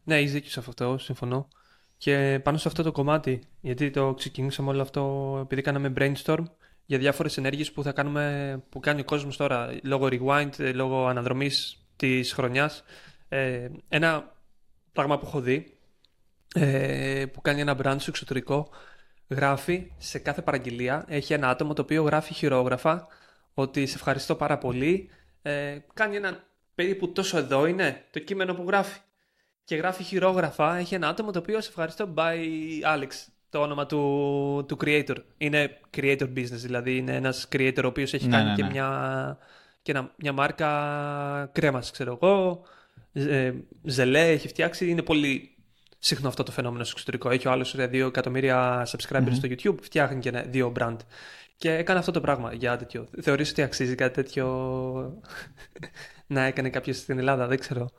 [0.04, 1.48] ναι, έχει δίκιο σε αυτό, συμφωνώ.
[1.96, 6.44] Και πάνω σε αυτό το κομμάτι, γιατί το ξεκινήσαμε όλο αυτό επειδή κάναμε brainstorm
[6.85, 11.87] για διάφορες ενέργειες που θα κάνουμε, που κάνει ο κόσμος τώρα λόγω rewind, λόγω αναδρομής
[11.96, 12.83] της χρονιάς.
[13.28, 14.33] Ε, ένα
[14.92, 15.73] πράγμα που έχω δει
[16.54, 18.68] ε, που κάνει ένα brand στο εξωτερικό
[19.28, 21.04] γράφει σε κάθε παραγγελία.
[21.08, 23.06] Έχει ένα άτομο το οποίο γράφει χειρόγραφα
[23.54, 25.10] ότι σε ευχαριστώ πάρα πολύ
[25.42, 29.00] ε, κάνει ένα περίπου τόσο εδώ είναι το κείμενο που γράφει
[29.64, 30.76] και γράφει χειρόγραφα.
[30.76, 32.36] Έχει ένα άτομο το οποίο σε ευχαριστώ by
[32.96, 33.08] Alex
[33.48, 35.16] το όνομα του, του creator.
[35.36, 38.70] Είναι creator business δηλαδή είναι ένας creator ο οποίος έχει ναι, κάνει ναι, και, ναι.
[38.70, 39.38] Μια,
[39.82, 42.62] και ένα, μια μάρκα κρέμας ξέρω εγώ.
[43.12, 44.88] Ε, ζελέ έχει φτιάξει.
[44.88, 45.53] Είναι πολύ
[46.04, 47.30] συχνό αυτό το φαινόμενο στο εξωτερικό.
[47.30, 50.96] Έχει ο άλλος 2 εκατομμύρια subscribers στο YouTube, φτιάχνει και δύο brand.
[51.56, 53.08] Και έκανε αυτό το πράγμα για τέτοιο.
[53.22, 54.46] Θεωρείς ότι αξίζει κάτι τέτοιο
[56.26, 57.90] να έκανε κάποιος στην Ελλάδα, δεν ξέρω.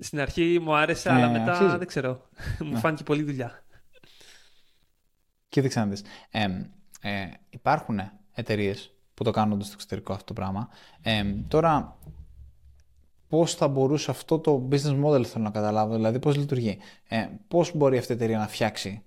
[0.00, 2.28] Στην αρχή μου άρεσε, αλλά ναι, μετά δεν ξέρω.
[2.60, 2.78] μου ναι.
[2.78, 3.64] φάνηκε πολύ δουλειά.
[5.48, 6.02] Κοίταξε να δεις.
[6.30, 6.44] Ε,
[7.00, 8.00] ε, υπάρχουν
[8.32, 10.68] εταιρείες που το κάνουν στο εξωτερικό αυτό το πράγμα.
[11.02, 11.98] Ε, τώρα
[13.28, 16.78] πώς θα μπορούσε αυτό το business model θέλω να καταλάβω, δηλαδή πώς λειτουργεί.
[17.08, 19.02] Ε, πώς μπορεί αυτή η εταιρεία να φτιάξει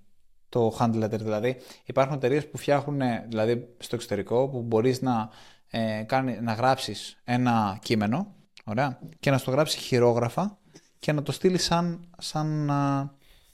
[0.49, 5.30] το handle letter, δηλαδή υπάρχουν εταιρείες που φτιάχνουν δηλαδή στο εξωτερικό που μπορείς να,
[5.67, 8.36] ε, κάνει, να γράψεις ένα κείμενο
[8.67, 10.58] ωραία, και να στο γράψει χειρόγραφα
[10.99, 12.71] και να το στείλει σαν, σαν,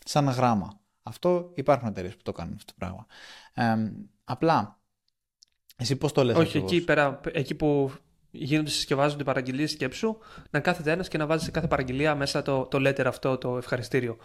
[0.06, 0.80] σαν γράμμα.
[1.04, 3.06] Αυτό υπάρχουν εταιρείες που το κάνουν αυτό το πράγμα.
[3.54, 3.92] Ε,
[4.24, 4.80] απλά,
[5.78, 7.92] εσύ πώς το λες Όχι, εκεί, πέρα, εκεί που
[8.36, 10.18] γίνονται, συσκευάζονται παραγγελίες σκέψου,
[10.50, 13.58] να κάθεται ένας και να βάζει σε κάθε παραγγελία μέσα το, το letter αυτό, το
[13.58, 14.18] ευχαριστήριο.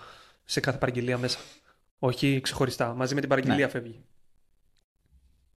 [0.45, 1.39] Σε κάθε παραγγελία μέσα.
[1.99, 2.95] Όχι ξεχωριστά.
[2.95, 3.71] Μαζί με την παραγγελία ναι.
[3.71, 4.05] φεύγει.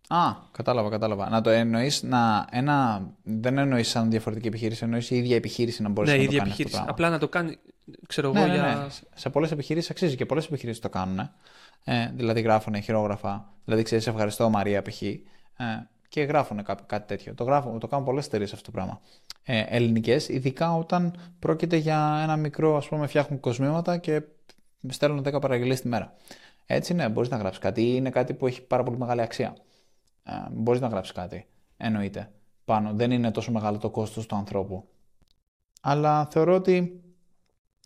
[0.09, 1.29] Α, κατάλαβα, κατάλαβα.
[1.29, 2.47] Να το εννοείς να.
[2.51, 6.29] Ένα, δεν εννοείς σαν διαφορετική επιχείρηση, εννοείς η ίδια επιχείρηση να μπορείς ναι, να το
[6.29, 6.43] κάνεις.
[6.43, 6.91] Ναι, ίδια επιχείρηση.
[6.91, 7.59] Απλά να το κάνει.
[8.07, 8.63] Ξέρω ναι, εγώ ναι, για.
[8.63, 8.87] Ναι.
[9.15, 11.19] Σε πολλές επιχειρήσεις αξίζει και πολλές επιχειρήσεις το κάνουν.
[11.85, 13.53] Ε, δηλαδή γράφουν χειρόγραφα.
[13.65, 15.03] Δηλαδή ξέρεις, ευχαριστώ Μαρία π.χ.
[15.03, 15.19] Ε,
[16.11, 17.35] και γράφουν κάτι, κάτι τέτοιο.
[17.35, 19.01] Το, γράφουν, το κάνουν πολλές εταιρείες αυτό το πράγμα.
[19.45, 24.23] Ε, Ελληνικές, ειδικά όταν πρόκειται για ένα μικρό, ας πούμε, φτιάχνουν κοσμήματα και
[24.89, 26.15] στέλνουν 10 παραγγελίες τη μέρα.
[26.67, 27.97] Έτσι, ναι, μπορείς να γράψεις κάτι.
[27.97, 29.57] Είναι κάτι που έχει πάρα πολύ μεγάλη αξία.
[30.25, 31.47] Ε, μπορείς να γράψεις κάτι.
[31.77, 32.31] Εννοείται.
[32.65, 32.93] Πάνω.
[32.95, 34.89] Δεν είναι τόσο μεγάλο το κόστος του ανθρώπου.
[35.81, 37.01] Αλλά θεωρώ ότι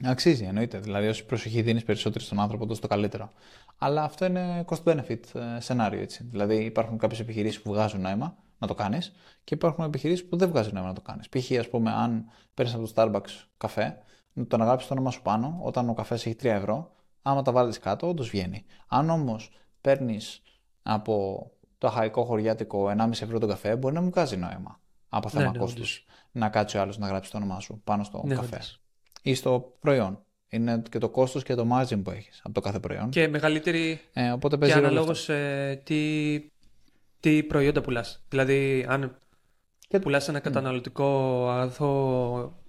[0.03, 0.79] Αξίζει, εννοείται.
[0.79, 3.33] Δηλαδή, όση προσοχή δίνεις περισσότερο στον άνθρωπο, τόσο το καλύτερο.
[3.79, 6.01] Αλλά αυτό είναι cost-benefit ε, σενάριο.
[6.01, 6.25] Έτσι.
[6.31, 9.13] Δηλαδή, υπάρχουν κάποιες επιχειρήσεις που βγάζουν νόημα να το κάνεις
[9.45, 11.29] και υπάρχουν επιχειρήσεις που δεν βγάζουν νόημα να το κάνεις.
[11.29, 13.99] Π.χ., ας πούμε, αν παίρνεις από το Starbucks καφέ,
[14.49, 17.53] το να γράψει το όνομα σου πάνω, όταν ο καφές έχει 3 ευρώ, άμα τα
[17.53, 18.65] βάλεις κάτω, όντως βγαίνει.
[18.89, 20.43] Αν όμως παίρνεις
[20.83, 21.47] από
[21.79, 25.51] το αχαϊκό χωριάτικο 1,5 ευρώ τον καφέ, μπορεί να μην βγάζει νόημα από θέμα ναι,
[25.51, 28.61] ναι, κόστους να κάτσει ο άλλος να γράψει το όνομά σου πάνω στο ναι, καφέ
[29.23, 30.24] ή στο προϊόν.
[30.55, 33.11] Είναι και το κόστος και το margin που έχεις από το κάθε προϊόν.
[33.11, 34.01] Και μεγαλύτερη.
[34.13, 36.41] Ε, οπότε παίζει και αναλόγως ε, τι,
[37.21, 38.25] τι προϊόντα πουλάς.
[38.29, 39.19] Δηλαδή, αν
[39.89, 39.99] και...
[39.99, 41.09] πουλάς ένα καταναλωτικό
[41.51, 42.63] αγαθό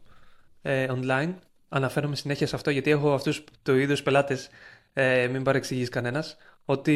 [0.61, 1.33] ε, online,
[1.69, 4.49] αναφέρομαι συνέχεια σε αυτό γιατί έχω αυτούς του είδου πελάτες,
[4.93, 6.93] ε, μην παρεξηγήσει κανένας, ότι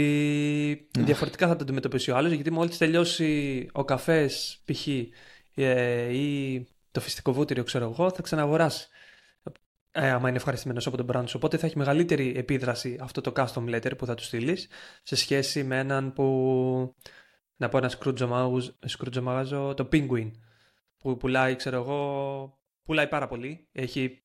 [0.97, 1.03] ναι.
[1.03, 4.87] διαφορετικά θα το αντιμετωπίσει ο άλλος γιατί μόλις τελειώσει ο καφές, π.χ.
[5.55, 8.87] Ε, ή το φυσικό βούτυρο, ξέρω εγώ, θα ξαναγοράσει
[9.91, 11.33] ε, άμα είναι ευχαριστημένος από τον brand σου.
[11.37, 14.67] Οπότε θα έχει μεγαλύτερη επίδραση αυτό το custom letter που θα του στείλεις
[15.03, 16.95] σε σχέση με έναν που.
[17.55, 20.31] Να πω ένα σκρούτζο μάγαζο, το Penguin,
[20.97, 23.67] που πουλάει, ξέρω εγώ, πουλάει πάρα πολύ.
[23.71, 24.23] Έχει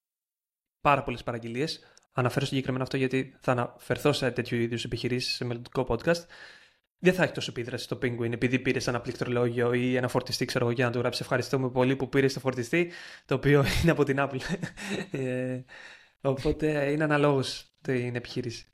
[0.81, 1.79] πάρα πολλές παραγγελίες.
[2.11, 6.23] Αναφέρω συγκεκριμένα αυτό γιατί θα αναφερθώ σε τέτοιου είδους επιχειρήσεις σε μελλοντικό podcast
[6.99, 10.65] δεν θα έχει τόσο επίδραση στο Penguin επειδή πήρε ένα πληκτρολόγιο ή ένα φορτιστή, ξέρω
[10.65, 12.91] εγώ, για να του γράψει ευχαριστούμε πολύ που πήρε το φορτιστή,
[13.25, 14.39] το οποίο είναι από την Apple.
[15.11, 15.63] ε,
[16.21, 18.65] οπότε είναι αναλόγως την επιχείρηση.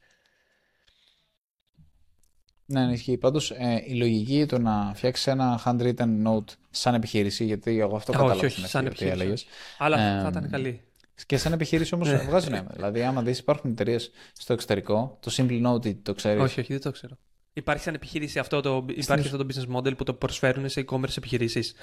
[2.66, 3.18] Ναι, ναι, ισχύει.
[3.18, 8.12] Πάντως ε, η λογική το να φτιάξεις ένα handwritten note σαν επιχείρηση, γιατί εγώ αυτό
[8.12, 8.36] κατάλαβα.
[8.36, 9.46] Όχι, όχι, σαν επιχείρηση.
[9.78, 10.82] Αλλά ε, θα ήταν καλή.
[11.26, 12.18] Και σαν επιχείρηση όμως ναι.
[12.18, 12.70] βγάζει νόημα.
[12.74, 15.18] δηλαδή, άμα δεις, υπάρχουν εταιρείες στο εξωτερικό.
[15.22, 16.42] Το Simple Note το ξέρεις.
[16.42, 17.18] Όχι, όχι, δεν το ξέρω.
[17.54, 21.18] Υπάρχει σαν επιχείρηση αυτό το, υπάρχει αυτό το business model που το προσφέρουν σε e-commerce
[21.18, 21.74] επιχειρήσεις;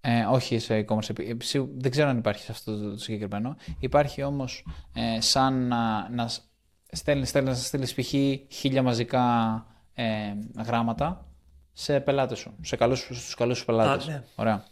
[0.00, 1.64] Ε, όχι σε e-commerce επιχειρήσεις.
[1.76, 3.56] Δεν ξέρω αν υπάρχει σε αυτό το συγκεκριμένο.
[3.78, 6.30] Υπάρχει όμως ε, σαν να, να
[6.90, 8.08] στέλνεις, στέλνεις, να στείλεις π.χ.
[8.54, 10.34] χίλια μαζικά ε,
[10.64, 11.26] γράμματα
[11.72, 14.06] σε πελάτες σου, σε καλούς, στους καλούς σου πελάτες.
[14.06, 14.24] ναι.
[14.34, 14.64] Ωραία.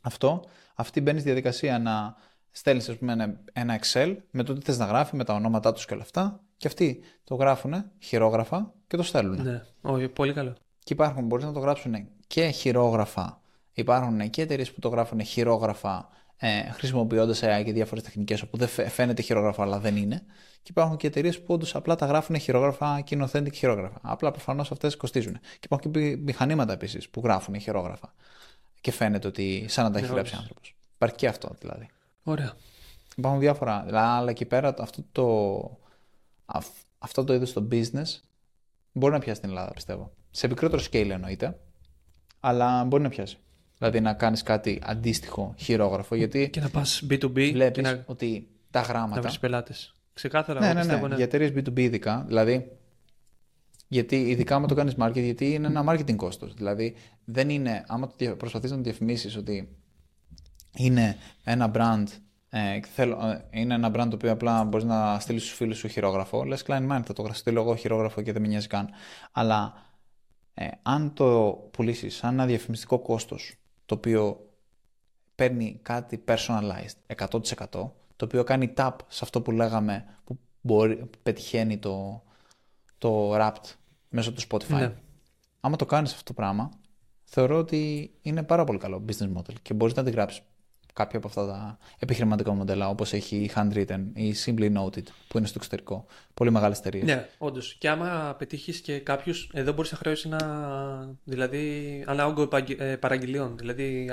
[0.00, 0.44] Αυτό,
[0.74, 2.14] αυτή μπαίνει στη διαδικασία να
[2.50, 5.94] στέλνεις πούμε, ένα Excel με το τι θες να γράφει, με τα ονόματά τους και
[5.94, 9.42] όλα αυτά και αυτοί το γράφουν χειρόγραφα και το στέλνουν.
[9.42, 10.54] Ναι, όχι, πολύ καλό.
[10.84, 13.40] Και υπάρχουν, μπορείς να το γράψουν και χειρόγραφα.
[13.72, 18.68] Υπάρχουν και εταιρείες που το γράφουν χειρόγραφα ε, χρησιμοποιώντας AI και διάφορες τεχνικές όπου δεν
[18.68, 20.22] φαίνεται χειρόγραφα αλλά δεν είναι.
[20.62, 23.98] Και υπάρχουν και εταιρείες που όντως απλά τα γράφουν χειρόγραφα και και χειρόγραφα.
[24.02, 25.32] Απλά προφανώς αυτές κοστίζουν.
[25.32, 28.14] Και υπάρχουν και μηχανήματα επίσης που γράφουν χειρόγραφα.
[28.80, 30.74] Και φαίνεται ότι σαν να τα έχει ναι, γράψει άνθρωπος.
[30.94, 31.88] Υπάρχει και αυτό δηλαδή.
[32.22, 32.52] Ωραία.
[33.16, 33.86] Υπάρχουν διάφορα.
[33.92, 35.78] Αλλά εκεί πέρα αυτό το,
[36.98, 38.20] αυτό το είδος στο business
[38.92, 40.12] μπορεί να πιάσει στην Ελλάδα, πιστεύω.
[40.30, 41.58] Σε μικρότερο scale εννοείται,
[42.40, 43.38] αλλά μπορεί να πιάσει.
[43.78, 46.14] Δηλαδή να κάνεις κάτι αντίστοιχο χειρόγραφο.
[46.14, 47.50] Γιατί και να πας B2B.
[47.52, 48.02] Βλέπεις να...
[48.06, 49.14] ότι τα γράμματα.
[49.14, 49.94] Να βρεις πελάτες.
[50.12, 50.60] Ξεκάθαρα.
[50.60, 51.14] Ναι, ναι, ναι, πιστεύω, ναι.
[51.14, 52.24] Για εταιρείε B2B ειδικά.
[52.26, 52.78] Δηλαδή,
[53.88, 56.54] γιατί ειδικά άμα το κάνεις marketing, γιατί είναι ένα marketing κόστος.
[56.54, 59.76] Δηλαδή, δεν είναι, άμα προσπαθείς να το διαφημίσεις ότι
[60.76, 62.04] είναι ένα brand
[62.50, 65.88] ε, θέλω, ε, είναι ένα brand το οποίο απλά μπορείς να στείλεις στους φίλους σου
[65.88, 66.44] χειρόγραφο.
[66.44, 68.88] Λες Klein Mind, θα το στείλω εγώ χειρόγραφο και δεν με νοιάζει καν.
[69.32, 69.74] Αλλά
[70.54, 73.54] ε, αν το πουλήσεις σαν ένα διαφημιστικό κόστος
[73.86, 74.50] το οποίο
[75.34, 77.40] παίρνει κάτι personalized 100%
[78.16, 82.22] το οποίο κάνει tap σε αυτό που λέγαμε που μπορεί, πετυχαίνει το,
[82.98, 83.74] το Wrapped
[84.08, 84.68] μέσω του Spotify.
[84.68, 84.92] Ναι.
[85.60, 86.70] Άμα το κάνεις αυτό το πράγμα,
[87.24, 90.42] θεωρώ ότι είναι πάρα πολύ καλό business model και μπορείς να τη γράψεις
[90.92, 95.46] κάποια από αυτά τα επιχειρηματικά μοντέλα, όπως έχει η Handwritten ή Simply Noted, που είναι
[95.46, 96.06] στο εξωτερικό.
[96.34, 97.04] Πολύ μεγάλες εταιρείες.
[97.04, 97.74] Ναι, όντως.
[97.74, 102.48] Και άμα πετύχεις και κάποιους, εδώ μπορείς να χρεώσεις ένα, δηλαδή, ένα όγκο
[102.78, 103.56] ε, παραγγελιών.
[103.58, 104.10] Δηλαδή,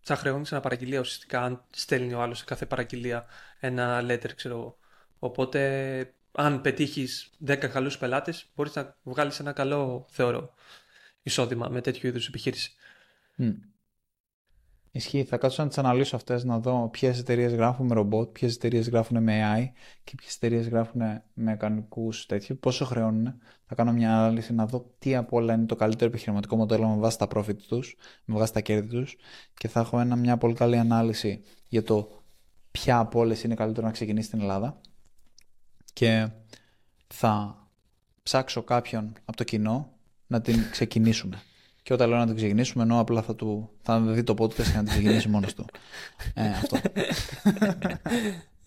[0.00, 3.24] θα χρεώνεις ένα παραγγελία ουσιαστικά, αν στέλνει ο άλλος σε κάθε παραγγελία
[3.60, 4.78] ένα letter, ξέρω εγώ.
[5.18, 10.54] Οπότε, αν πετύχεις 10 καλούς πελάτες, μπορείς να βγάλεις ένα καλό, θεωρώ,
[11.22, 12.72] εισόδημα με τέτοιου είδους επιχείρηση.
[13.38, 13.54] Mm.
[14.92, 15.24] Ισχύει.
[15.24, 18.88] Θα κάτσω να τις αναλύσω αυτές, να δω ποιες εταιρείες γράφουν με ρομπότ, ποιες εταιρείες
[18.88, 19.72] γράφουν με AI
[20.04, 21.00] και ποιες εταιρείες γράφουν
[21.34, 23.34] με κανονικού τέτοιου, πόσο χρεώνουν.
[23.66, 26.96] Θα κάνω μια ανάλυση να δω τι από όλα είναι το καλύτερο επιχειρηματικό μοντέλο με
[26.96, 29.16] βάση τα profit τους, με βάση τα κέρδη τους
[29.54, 32.22] και θα έχω ένα, μια πολύ καλή ανάλυση για το
[32.70, 34.80] ποια από όλες είναι καλύτερο να ξεκινήσει στην Ελλάδα.
[35.92, 36.28] Και
[37.06, 37.64] θα
[38.22, 39.92] ψάξω κάποιον από το κοινό
[40.26, 41.42] να την ξεκινήσουμε.
[41.82, 44.76] Και όταν λέω να το ξεκινήσουμε, ενώ απλά θα, του, θα δει το podcast και
[44.76, 45.64] να το ξεκινήσει μόνος του.
[46.34, 46.78] Ε, αυτό.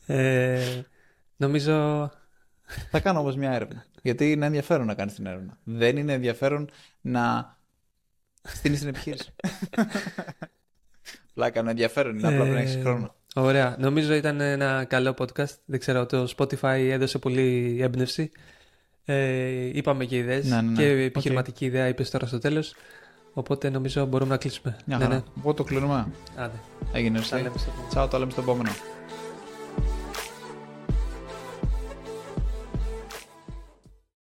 [0.06, 0.82] Ε,
[1.36, 2.10] νομίζω.
[2.92, 3.86] Θα κάνω όμως μια έρευνα.
[4.02, 5.58] Γιατί είναι ενδιαφέρον να κάνεις την έρευνα.
[5.64, 6.70] Δεν είναι ενδιαφέρον
[7.02, 7.58] να
[8.42, 9.34] στείλεις την επιχείρηση.
[11.34, 12.18] Πλάκα, είναι ενδιαφέρον.
[12.18, 13.16] Είναι απλά πρέπει να έχει χρόνο.
[13.36, 13.76] Ωραία.
[13.80, 15.56] Νομίζω ήταν ένα καλό podcast.
[15.66, 18.32] Δεν ξέρω, το Spotify έδωσε πολύ έμπνευση.
[19.06, 20.76] Ε, είπαμε και ιδέες Ναι, ναι, ναι.
[20.76, 22.76] και επιχειρηματική ιδέα είπες τώρα στο τέλος.
[23.34, 24.78] Οπότε νομίζω μπορούμε να κλείσουμε.
[24.86, 25.16] Μια Ναι, χαρά.
[25.16, 25.22] ναι.
[25.38, 26.08] Οπότε το κλείνουμε.
[26.36, 26.56] Άντε.
[26.94, 27.20] Έγινε.
[27.30, 27.88] Τα λέμε στο επόμενο.
[27.90, 28.70] Τσάου, τα λέμε στο επόμενο.